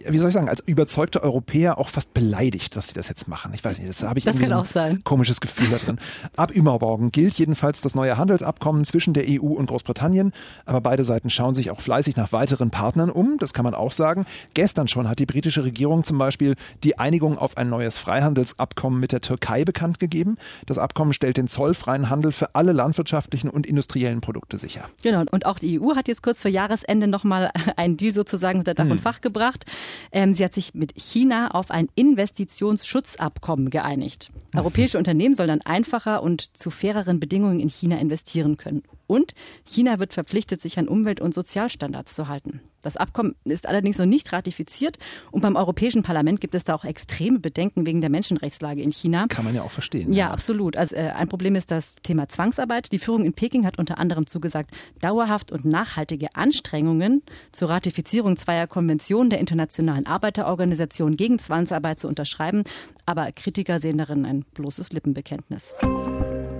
wie 0.06 0.18
soll 0.18 0.28
ich 0.28 0.34
sagen, 0.34 0.48
als 0.48 0.62
überzeugter 0.66 1.22
Europäer 1.22 1.78
auch 1.78 1.88
fast 1.88 2.14
beleidigt, 2.14 2.76
dass 2.76 2.88
sie 2.88 2.94
das 2.94 3.08
jetzt 3.08 3.28
machen. 3.28 3.52
Ich 3.54 3.64
weiß 3.64 3.78
nicht, 3.78 3.88
das 3.88 4.02
habe 4.02 4.18
ich 4.18 4.24
das 4.24 4.34
irgendwie 4.34 4.50
kann 4.50 4.58
so 4.58 4.62
auch 4.62 4.82
ein 4.82 4.90
sein. 4.94 5.04
komisches 5.04 5.40
Gefühl 5.40 5.68
da 5.70 5.78
drin. 5.78 5.98
Ab 6.36 6.50
übermorgen 6.50 7.12
gilt 7.12 7.34
jedenfalls 7.34 7.80
das 7.80 7.94
neue 7.94 8.16
Handelsabkommen 8.16 8.84
zwischen 8.84 9.14
der 9.14 9.24
EU 9.28 9.52
und 9.52 9.66
Großbritannien, 9.66 10.32
aber 10.66 10.80
beide 10.80 11.04
Seiten 11.04 11.30
schauen 11.30 11.54
sich 11.54 11.70
auch 11.70 11.80
fleißig 11.80 12.16
nach 12.16 12.32
weiteren 12.32 12.70
Partnern 12.70 13.10
um, 13.10 13.38
das 13.38 13.52
kann 13.52 13.64
man 13.64 13.74
auch 13.74 13.92
sagen. 13.92 14.26
Gestern 14.54 14.88
schon 14.88 15.08
hat 15.08 15.18
die 15.18 15.26
britische 15.26 15.64
Regierung 15.64 16.04
zum 16.04 16.18
Beispiel 16.18 16.54
die 16.82 16.98
Einigung 16.98 17.38
auf 17.38 17.56
ein 17.56 17.68
neues 17.68 17.98
Freihandelsabkommen 17.98 18.98
mit 18.98 19.12
der 19.12 19.20
Türkei 19.20 19.64
bekannt 19.64 19.98
gegeben. 19.98 20.36
Das 20.66 20.78
Abkommen 20.78 21.12
stellt 21.12 21.36
den 21.36 21.48
zollfreien 21.48 22.10
Handel 22.10 22.32
für 22.32 22.54
alle 22.54 22.72
landwirtschaftlichen 22.72 23.50
und 23.50 23.66
industriellen 23.66 24.20
Produkte 24.20 24.58
sicher. 24.58 24.88
Genau, 25.02 25.24
und 25.30 25.46
auch 25.46 25.58
die 25.58 25.80
EU 25.80 25.94
hat 25.94 26.08
jetzt 26.08 26.22
kurz 26.22 26.40
vor 26.40 26.50
Jahresende 26.50 27.06
nochmal 27.06 27.50
einen 27.76 27.96
Deal 27.96 28.12
sozusagen 28.12 28.58
unter 28.58 28.74
Dach 28.74 28.86
und 28.86 29.00
Fach 29.00 29.20
gebracht. 29.20 29.64
Ähm, 30.12 30.34
sie 30.34 30.44
hat 30.44 30.54
sich 30.54 30.74
mit 30.74 30.92
China 30.96 31.52
auf 31.52 31.70
ein 31.70 31.88
Investitionsschutzabkommen 31.94 33.70
geeinigt. 33.70 34.30
Europäische 34.54 34.98
Unternehmen 35.02 35.34
sollen 35.34 35.48
dann 35.48 35.62
einfacher 35.62 36.22
und 36.22 36.56
zu 36.56 36.70
faireren 36.70 37.20
Bedingungen 37.20 37.60
in 37.60 37.68
China 37.68 37.98
investieren 37.98 38.56
können. 38.56 38.82
Und 39.12 39.34
China 39.66 39.98
wird 39.98 40.14
verpflichtet, 40.14 40.62
sich 40.62 40.78
an 40.78 40.88
Umwelt- 40.88 41.20
und 41.20 41.34
Sozialstandards 41.34 42.14
zu 42.14 42.28
halten. 42.28 42.62
Das 42.80 42.96
Abkommen 42.96 43.34
ist 43.44 43.66
allerdings 43.66 43.98
noch 43.98 44.06
nicht 44.06 44.32
ratifiziert 44.32 44.96
und 45.30 45.42
beim 45.42 45.54
Europäischen 45.54 46.02
Parlament 46.02 46.40
gibt 46.40 46.54
es 46.54 46.64
da 46.64 46.74
auch 46.74 46.86
extreme 46.86 47.38
Bedenken 47.38 47.84
wegen 47.84 48.00
der 48.00 48.08
Menschenrechtslage 48.08 48.80
in 48.80 48.90
China. 48.90 49.26
Kann 49.28 49.44
man 49.44 49.54
ja 49.54 49.64
auch 49.64 49.70
verstehen. 49.70 50.14
Ja, 50.14 50.30
absolut. 50.30 50.78
Also 50.78 50.96
äh, 50.96 51.10
ein 51.10 51.28
Problem 51.28 51.56
ist 51.56 51.70
das 51.70 51.96
Thema 52.02 52.26
Zwangsarbeit. 52.26 52.90
Die 52.90 52.98
Führung 52.98 53.26
in 53.26 53.34
Peking 53.34 53.66
hat 53.66 53.78
unter 53.78 53.98
anderem 53.98 54.26
zugesagt, 54.26 54.70
dauerhaft 55.02 55.52
und 55.52 55.66
nachhaltige 55.66 56.34
Anstrengungen 56.34 57.22
zur 57.52 57.68
Ratifizierung 57.68 58.38
zweier 58.38 58.66
Konventionen 58.66 59.28
der 59.28 59.40
Internationalen 59.40 60.06
Arbeiterorganisation 60.06 61.16
gegen 61.16 61.38
Zwangsarbeit 61.38 62.00
zu 62.00 62.08
unterschreiben. 62.08 62.64
Aber 63.04 63.30
Kritiker 63.32 63.78
sehen 63.78 63.98
darin 63.98 64.24
ein 64.24 64.46
bloßes 64.54 64.90
Lippenbekenntnis. 64.92 65.74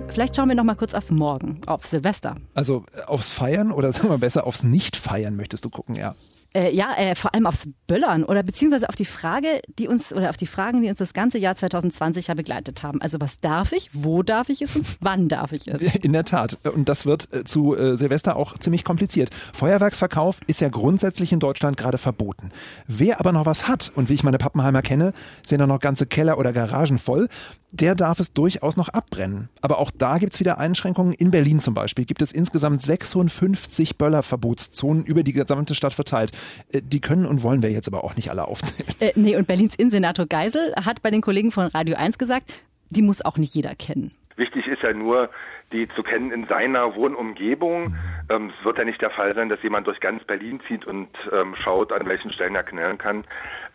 Vielleicht 0.09 0.35
schauen 0.35 0.47
wir 0.49 0.55
noch 0.55 0.63
mal 0.63 0.75
kurz 0.75 0.93
auf 0.93 1.09
morgen, 1.09 1.61
auf 1.65 1.85
Silvester. 1.85 2.35
Also 2.53 2.85
äh, 2.95 3.03
aufs 3.03 3.31
Feiern 3.31 3.71
oder 3.71 3.91
sagen 3.93 4.09
wir 4.09 4.17
besser 4.17 4.45
aufs 4.45 4.63
Nicht-Feiern 4.63 5.35
möchtest 5.35 5.65
du 5.65 5.69
gucken, 5.69 5.95
ja. 5.95 6.15
Äh, 6.55 6.75
ja, 6.75 6.93
äh, 6.95 7.15
vor 7.15 7.33
allem 7.33 7.47
aufs 7.47 7.67
Böllern 7.87 8.23
oder 8.23 8.43
beziehungsweise 8.43 8.87
auf 8.87 8.95
die 8.95 9.05
Frage, 9.05 9.59
die 9.79 9.87
uns 9.87 10.13
oder 10.13 10.29
auf 10.29 10.37
die 10.37 10.45
Fragen, 10.45 10.83
die 10.83 10.89
uns 10.89 10.99
das 10.99 11.13
ganze 11.13 11.39
Jahr 11.39 11.55
2020 11.55 12.27
ja 12.27 12.35
begleitet 12.35 12.83
haben. 12.83 13.01
Also 13.01 13.19
was 13.19 13.37
darf 13.37 13.71
ich, 13.71 13.89
wo 13.91 14.21
darf 14.21 14.49
ich 14.49 14.61
es 14.61 14.75
und 14.75 14.85
wann 14.99 15.29
darf 15.29 15.51
ich 15.51 15.67
es? 15.67 15.81
In 15.95 16.13
der 16.13 16.25
Tat. 16.25 16.59
Und 16.63 16.89
das 16.89 17.07
wird 17.07 17.33
äh, 17.33 17.43
zu 17.43 17.75
äh, 17.75 17.97
Silvester 17.97 18.35
auch 18.35 18.55
ziemlich 18.59 18.83
kompliziert. 18.83 19.33
Feuerwerksverkauf 19.33 20.41
ist 20.45 20.61
ja 20.61 20.69
grundsätzlich 20.69 21.31
in 21.31 21.39
Deutschland 21.39 21.75
gerade 21.75 21.97
verboten. 21.97 22.51
Wer 22.87 23.19
aber 23.19 23.31
noch 23.31 23.47
was 23.47 23.67
hat, 23.67 23.91
und 23.95 24.09
wie 24.09 24.13
ich 24.13 24.23
meine 24.23 24.37
Pappenheimer 24.37 24.83
kenne, 24.83 25.13
sind 25.43 25.57
da 25.57 25.65
noch 25.65 25.79
ganze 25.79 26.05
Keller 26.05 26.37
oder 26.37 26.53
Garagen 26.53 26.99
voll, 26.99 27.29
der 27.73 27.95
darf 27.95 28.19
es 28.19 28.33
durchaus 28.33 28.77
noch 28.77 28.89
abbrennen. 28.89 29.49
Aber 29.61 29.79
auch 29.79 29.89
da 29.91 30.19
gibt's 30.19 30.39
wieder 30.39 30.59
Einschränkungen. 30.59 31.13
In 31.13 31.31
Berlin 31.31 31.59
zum 31.59 31.73
Beispiel 31.73 32.05
gibt 32.05 32.21
es 32.21 32.31
insgesamt 32.31 32.81
56 32.83 33.97
Böllerverbotszonen 33.97 35.03
über 35.03 35.23
die 35.23 35.33
gesamte 35.33 35.73
Stadt 35.73 35.93
verteilt. 35.93 36.31
Äh, 36.71 36.81
Die 36.83 37.01
können 37.01 37.25
und 37.25 37.41
wollen 37.41 37.63
wir 37.63 37.71
jetzt 37.71 37.87
aber 37.87 38.03
auch 38.03 38.15
nicht 38.15 38.29
alle 38.29 38.47
aufzählen. 38.47 38.93
Äh, 38.99 39.11
nee, 39.15 39.35
und 39.35 39.47
Berlins 39.47 39.75
Innensenator 39.75 40.27
Geisel 40.27 40.73
hat 40.75 41.01
bei 41.01 41.09
den 41.09 41.21
Kollegen 41.21 41.51
von 41.51 41.65
Radio 41.67 41.95
1 41.95 42.17
gesagt, 42.17 42.53
die 42.91 43.01
muss 43.01 43.25
auch 43.25 43.37
nicht 43.37 43.55
jeder 43.55 43.73
kennen. 43.73 44.11
Wichtig 44.35 44.67
ist 44.67 44.81
ja 44.81 44.93
nur, 44.93 45.29
die 45.71 45.87
zu 45.89 46.03
kennen 46.03 46.31
in 46.31 46.45
seiner 46.47 46.95
Wohnumgebung. 46.95 47.95
Ähm, 48.29 48.51
es 48.57 48.65
wird 48.65 48.77
ja 48.77 48.85
nicht 48.85 49.01
der 49.01 49.09
Fall 49.11 49.33
sein, 49.35 49.49
dass 49.49 49.61
jemand 49.63 49.87
durch 49.87 49.99
ganz 49.99 50.23
Berlin 50.23 50.59
zieht 50.67 50.85
und 50.85 51.09
ähm, 51.31 51.55
schaut, 51.63 51.91
an 51.91 52.05
welchen 52.05 52.31
Stellen 52.31 52.55
er 52.55 52.63
knallen 52.63 52.97
kann. 52.97 53.25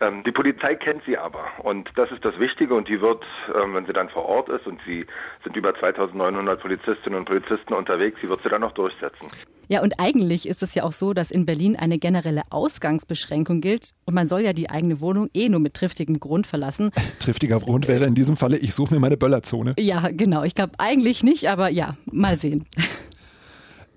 Ähm, 0.01 0.23
die 0.23 0.31
Polizei 0.31 0.75
kennt 0.75 1.03
sie 1.05 1.17
aber 1.17 1.45
und 1.63 1.89
das 1.95 2.09
ist 2.11 2.23
das 2.23 2.39
Wichtige 2.39 2.73
und 2.73 2.87
die 2.87 3.01
wird, 3.01 3.23
ähm, 3.53 3.75
wenn 3.75 3.85
sie 3.85 3.91
dann 3.91 4.09
vor 4.09 4.25
Ort 4.25 4.47
ist 4.47 4.65
und 4.65 4.79
sie 4.85 5.05
sind 5.43 5.55
über 5.57 5.75
2900 5.75 6.61
Polizistinnen 6.61 7.19
und 7.19 7.25
Polizisten 7.25 7.73
unterwegs, 7.73 8.19
sie 8.21 8.29
wird 8.29 8.41
sie 8.41 8.49
dann 8.49 8.63
auch 8.63 8.71
durchsetzen. 8.71 9.27
Ja, 9.67 9.81
und 9.83 9.99
eigentlich 9.99 10.47
ist 10.47 10.63
es 10.63 10.73
ja 10.73 10.83
auch 10.83 10.93
so, 10.93 11.13
dass 11.13 11.31
in 11.31 11.45
Berlin 11.45 11.75
eine 11.75 11.99
generelle 11.99 12.41
Ausgangsbeschränkung 12.49 13.61
gilt 13.61 13.93
und 14.05 14.15
man 14.15 14.25
soll 14.25 14.41
ja 14.41 14.53
die 14.53 14.69
eigene 14.69 15.01
Wohnung 15.01 15.29
eh 15.33 15.49
nur 15.49 15.59
mit 15.59 15.73
triftigem 15.73 16.19
Grund 16.19 16.47
verlassen. 16.47 16.91
Triftiger 17.19 17.59
Grund 17.59 17.87
wäre 17.87 18.05
in 18.05 18.15
diesem 18.15 18.37
Falle, 18.37 18.57
ich 18.57 18.73
suche 18.73 18.93
mir 18.93 18.99
meine 19.01 19.17
Böllerzone. 19.17 19.75
Ja, 19.77 20.09
genau. 20.11 20.43
Ich 20.43 20.55
glaube 20.55 20.73
eigentlich 20.77 21.23
nicht, 21.23 21.49
aber 21.49 21.69
ja, 21.69 21.97
mal 22.11 22.37
sehen. 22.37 22.65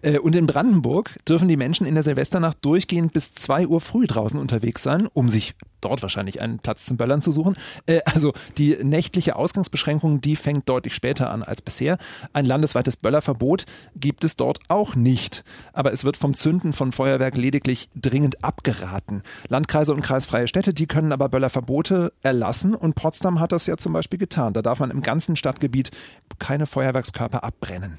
Äh, 0.02 0.18
Und 0.18 0.36
in 0.36 0.46
Brandenburg 0.46 1.16
dürfen 1.26 1.48
die 1.48 1.56
Menschen 1.56 1.86
in 1.86 1.94
der 1.94 2.02
Silvesternacht 2.02 2.58
durchgehend 2.62 3.12
bis 3.12 3.34
2 3.34 3.66
Uhr 3.66 3.80
früh 3.80 4.06
draußen 4.06 4.38
unterwegs 4.38 4.82
sein, 4.82 5.08
um 5.12 5.30
sich 5.30 5.54
dort 5.80 6.02
wahrscheinlich 6.02 6.40
einen 6.40 6.58
Platz 6.58 6.86
zum 6.86 6.96
Böllern 6.96 7.22
zu 7.22 7.32
suchen. 7.32 7.56
Äh, 7.86 8.00
Also 8.04 8.32
die 8.58 8.76
nächtliche 8.82 9.36
Ausgangsbeschränkung, 9.36 10.20
die 10.20 10.36
fängt 10.36 10.68
deutlich 10.68 10.94
später 10.94 11.30
an 11.30 11.42
als 11.42 11.62
bisher. 11.62 11.98
Ein 12.32 12.44
landesweites 12.44 12.96
Böllerverbot 12.96 13.64
gibt 13.96 14.24
es 14.24 14.36
dort 14.36 14.58
auch 14.68 14.94
nicht. 14.94 15.44
Aber 15.72 15.92
es 15.92 16.04
wird 16.04 16.16
vom 16.16 16.34
Zünden 16.34 16.72
von 16.72 16.92
Feuerwerk 16.92 17.36
lediglich 17.36 17.88
dringend 17.94 18.44
abgeraten. 18.44 19.22
Landkreise 19.48 19.94
und 19.94 20.02
kreisfreie 20.02 20.48
Städte, 20.48 20.74
die 20.74 20.86
können 20.86 21.12
aber 21.12 21.28
Böllerverbote 21.28 22.12
erlassen 22.22 22.74
und 22.74 22.94
Potsdam 22.94 23.40
hat 23.40 23.52
das 23.52 23.66
ja 23.66 23.76
zum 23.76 23.92
Beispiel 23.92 24.18
getan. 24.18 24.52
Da 24.52 24.62
darf 24.62 24.80
man 24.80 24.90
im 24.90 25.02
ganzen 25.02 25.36
Stadtgebiet 25.36 25.90
keine 26.38 26.66
Feuerwerkskörper 26.66 27.44
abbrennen. 27.44 27.98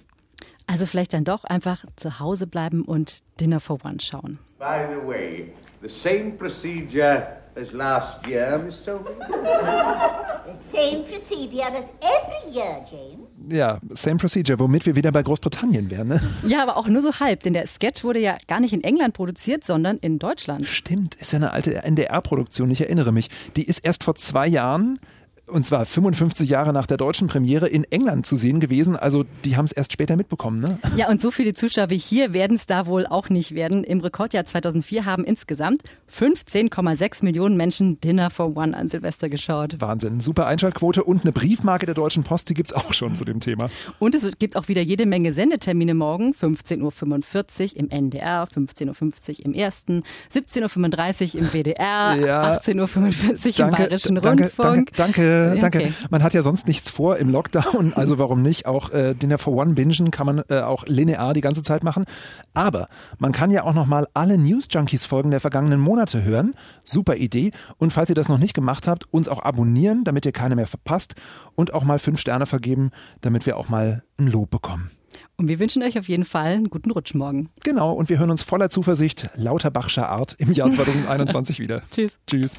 Also 0.68 0.86
vielleicht 0.86 1.14
dann 1.14 1.24
doch 1.24 1.44
einfach 1.44 1.86
zu 1.96 2.20
Hause 2.20 2.48
bleiben 2.48 2.84
und 2.84 3.20
Dinner 3.40 3.60
for 3.60 3.78
One 3.84 4.00
schauen. 4.00 4.40
By 4.60 4.88
the 4.90 5.08
way, 5.08 5.54
the 5.82 5.90
same 5.90 6.32
procedure 6.32 7.28
as 7.56 7.72
last 7.72 8.26
year, 8.28 8.60
Miss 8.66 8.84
Sophie? 8.84 9.10
The 10.46 10.78
same 10.78 11.04
procedure 11.04 11.68
as 11.68 11.86
every 12.02 12.54
year, 12.54 12.84
James. 12.92 13.30
Ja, 13.50 13.80
same 13.94 14.18
procedure, 14.18 14.60
womit 14.60 14.86
wir 14.86 14.96
wieder 14.96 15.12
bei 15.12 15.24
Großbritannien 15.24 15.90
wären. 15.90 16.10
Ne? 16.10 16.22
Ja, 16.46 16.62
aber 16.62 16.76
auch 16.76 16.88
nur 16.88 17.02
so 17.02 17.14
halb, 17.20 17.42
denn 17.42 17.54
der 17.54 17.66
Sketch 17.66 18.04
wurde 18.04 18.20
ja 18.20 18.38
gar 18.48 18.60
nicht 18.60 18.74
in 18.74 18.84
England 18.84 19.14
produziert, 19.14 19.64
sondern 19.64 19.98
in 20.00 20.20
Deutschland. 20.20 20.68
Stimmt, 20.68 21.16
ist 21.16 21.32
ja 21.32 21.38
eine 21.38 21.52
alte 21.52 21.82
NDR-Produktion, 21.82 22.70
ich 22.72 22.82
erinnere 22.82 23.14
mich. 23.14 23.30
Die 23.56 23.64
ist 23.64 23.80
erst 23.80 24.04
vor 24.04 24.16
zwei 24.16 24.48
Jahren 24.48 25.00
und 25.48 25.66
zwar 25.66 25.86
55 25.86 26.50
Jahre 26.50 26.74
nach 26.74 26.86
der 26.88 26.98
deutschen 26.98 27.28
Premiere 27.28 27.68
in 27.68 27.84
England 27.86 28.26
zu 28.26 28.38
sehen 28.38 28.60
gewesen. 28.60 28.96
Also 28.96 29.26
die 29.44 29.58
haben 29.58 29.66
es 29.66 29.72
erst 29.72 29.92
später 29.92 30.16
mitbekommen, 30.16 30.60
ne? 30.60 30.78
Ja, 30.96 31.10
und 31.10 31.22
so 31.22 31.32
viele 31.32 31.54
Zuschauer 31.54 31.90
wie 31.90 31.98
hier 31.98 32.34
werden 32.34 32.56
es 32.56 32.66
da 32.66 32.86
wohl 32.86 33.06
auch 33.06 33.30
nicht 33.30 33.54
werden. 33.56 33.84
Im 33.84 34.00
Rekordjahr 34.00 34.46
2004 34.46 35.06
haben 35.06 35.24
insgesamt 35.24 35.82
15,6 36.12 37.24
Millionen 37.26 37.58
Menschen 37.58 38.00
Dinner 38.00 38.30
for 38.30 38.56
One 38.56 38.76
an 38.76 38.88
Silvester 38.88 39.28
geschaut. 39.30 39.76
Wahnsinn, 39.80 40.22
super 40.22 40.46
Einschaltquote 40.46 41.04
und 41.04 41.24
eine 41.24 41.32
Briefmarke 41.32 41.86
der 41.86 41.96
Deutschen 41.96 42.24
Post, 42.24 42.50
die 42.50 42.54
gibt's 42.54 42.74
auch 42.74 42.94
schon 42.94 43.16
zu 43.16 43.26
dem 43.26 43.40
Thema. 43.40 43.70
Und 44.00 44.16
es 44.16 44.26
gibt 44.40 44.56
auch 44.56 44.68
wieder 44.68 44.82
jede 44.82 45.06
Menge 45.06 45.34
Sendetermine 45.34 45.94
morgen. 45.94 46.34
15.45 46.34 47.74
Uhr 47.74 47.80
im 47.80 47.90
NDR, 47.90 48.46
15.50 48.48 49.40
Uhr 49.40 49.46
im 49.46 49.54
Ersten, 49.54 50.04
17.35 50.34 51.36
Uhr 51.36 51.42
im 51.42 51.48
WDR, 51.54 52.16
Ja. 52.16 52.58
18.45 52.58 53.60
Uhr 53.62 53.66
im 53.68 53.72
Bayerischen 53.74 54.16
danke, 54.16 54.44
Rundfunk. 54.44 54.94
danke, 54.94 54.94
danke, 54.96 55.43
Ja, 55.44 55.62
danke. 55.62 55.80
okay. 55.80 55.94
Man 56.10 56.24
hat 56.24 56.34
ja 56.34 56.42
sonst 56.42 56.68
nichts 56.68 56.90
vor 56.90 57.18
im 57.18 57.30
Lockdown, 57.30 57.94
also 57.96 58.18
warum 58.18 58.42
nicht? 58.42 58.66
Auch 58.66 58.90
äh, 58.92 59.14
Dinner 59.14 59.38
for 59.38 59.54
One 59.54 59.74
bingen 59.74 60.12
kann 60.12 60.26
man 60.26 60.44
äh, 60.50 60.62
auch 60.62 60.86
linear 60.88 61.34
die 61.34 61.42
ganze 61.42 61.64
Zeit 61.64 61.84
machen. 61.84 62.06
Aber 62.54 62.88
man 63.20 63.32
kann 63.32 63.52
ja 63.52 63.64
auch 63.64 63.74
noch 63.74 63.86
mal 63.86 64.08
alle 64.14 64.38
News 64.38 64.68
Junkies 64.70 65.06
Folgen 65.06 65.32
der 65.32 65.40
vergangenen 65.40 65.80
Monate 65.80 66.24
hören. 66.24 66.54
Super 66.84 67.16
Idee. 67.16 67.52
Und 67.78 67.94
falls 67.94 68.10
ihr 68.10 68.16
das 68.16 68.30
noch 68.30 68.38
nicht 68.38 68.54
gemacht 68.54 68.88
habt, 68.88 69.12
uns 69.12 69.28
auch 69.28 69.44
abonnieren, 69.44 70.04
damit 70.04 70.26
ihr 70.26 70.32
keine 70.32 70.56
mehr 70.56 70.68
verpasst 70.68 71.16
und 71.56 71.74
auch 71.74 71.84
mal 71.84 72.00
fünf 72.00 72.20
Sterne 72.20 72.46
vergeben, 72.46 72.92
damit 73.22 73.46
wir 73.46 73.58
auch 73.58 73.70
mal 73.70 74.04
ein 74.18 74.28
Lob 74.28 74.50
bekommen. 74.50 74.90
Und 75.38 75.48
wir 75.48 75.60
wünschen 75.60 75.84
euch 75.84 75.98
auf 75.98 76.08
jeden 76.08 76.26
Fall 76.26 76.54
einen 76.54 76.70
guten 76.70 76.92
Rutsch 76.92 77.14
morgen. 77.14 77.50
Genau, 77.64 77.94
und 77.94 78.10
wir 78.10 78.20
hören 78.20 78.32
uns 78.32 78.44
voller 78.44 78.70
Zuversicht 78.70 79.30
Lauterbachscher 79.36 80.10
Art 80.10 80.36
im 80.38 80.52
Jahr 80.54 80.72
2021 80.74 81.60
wieder. 81.60 81.82
Tschüss. 81.92 82.18
Tschüss. 82.28 82.58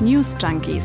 News 0.00 0.36
Junkies. 0.40 0.84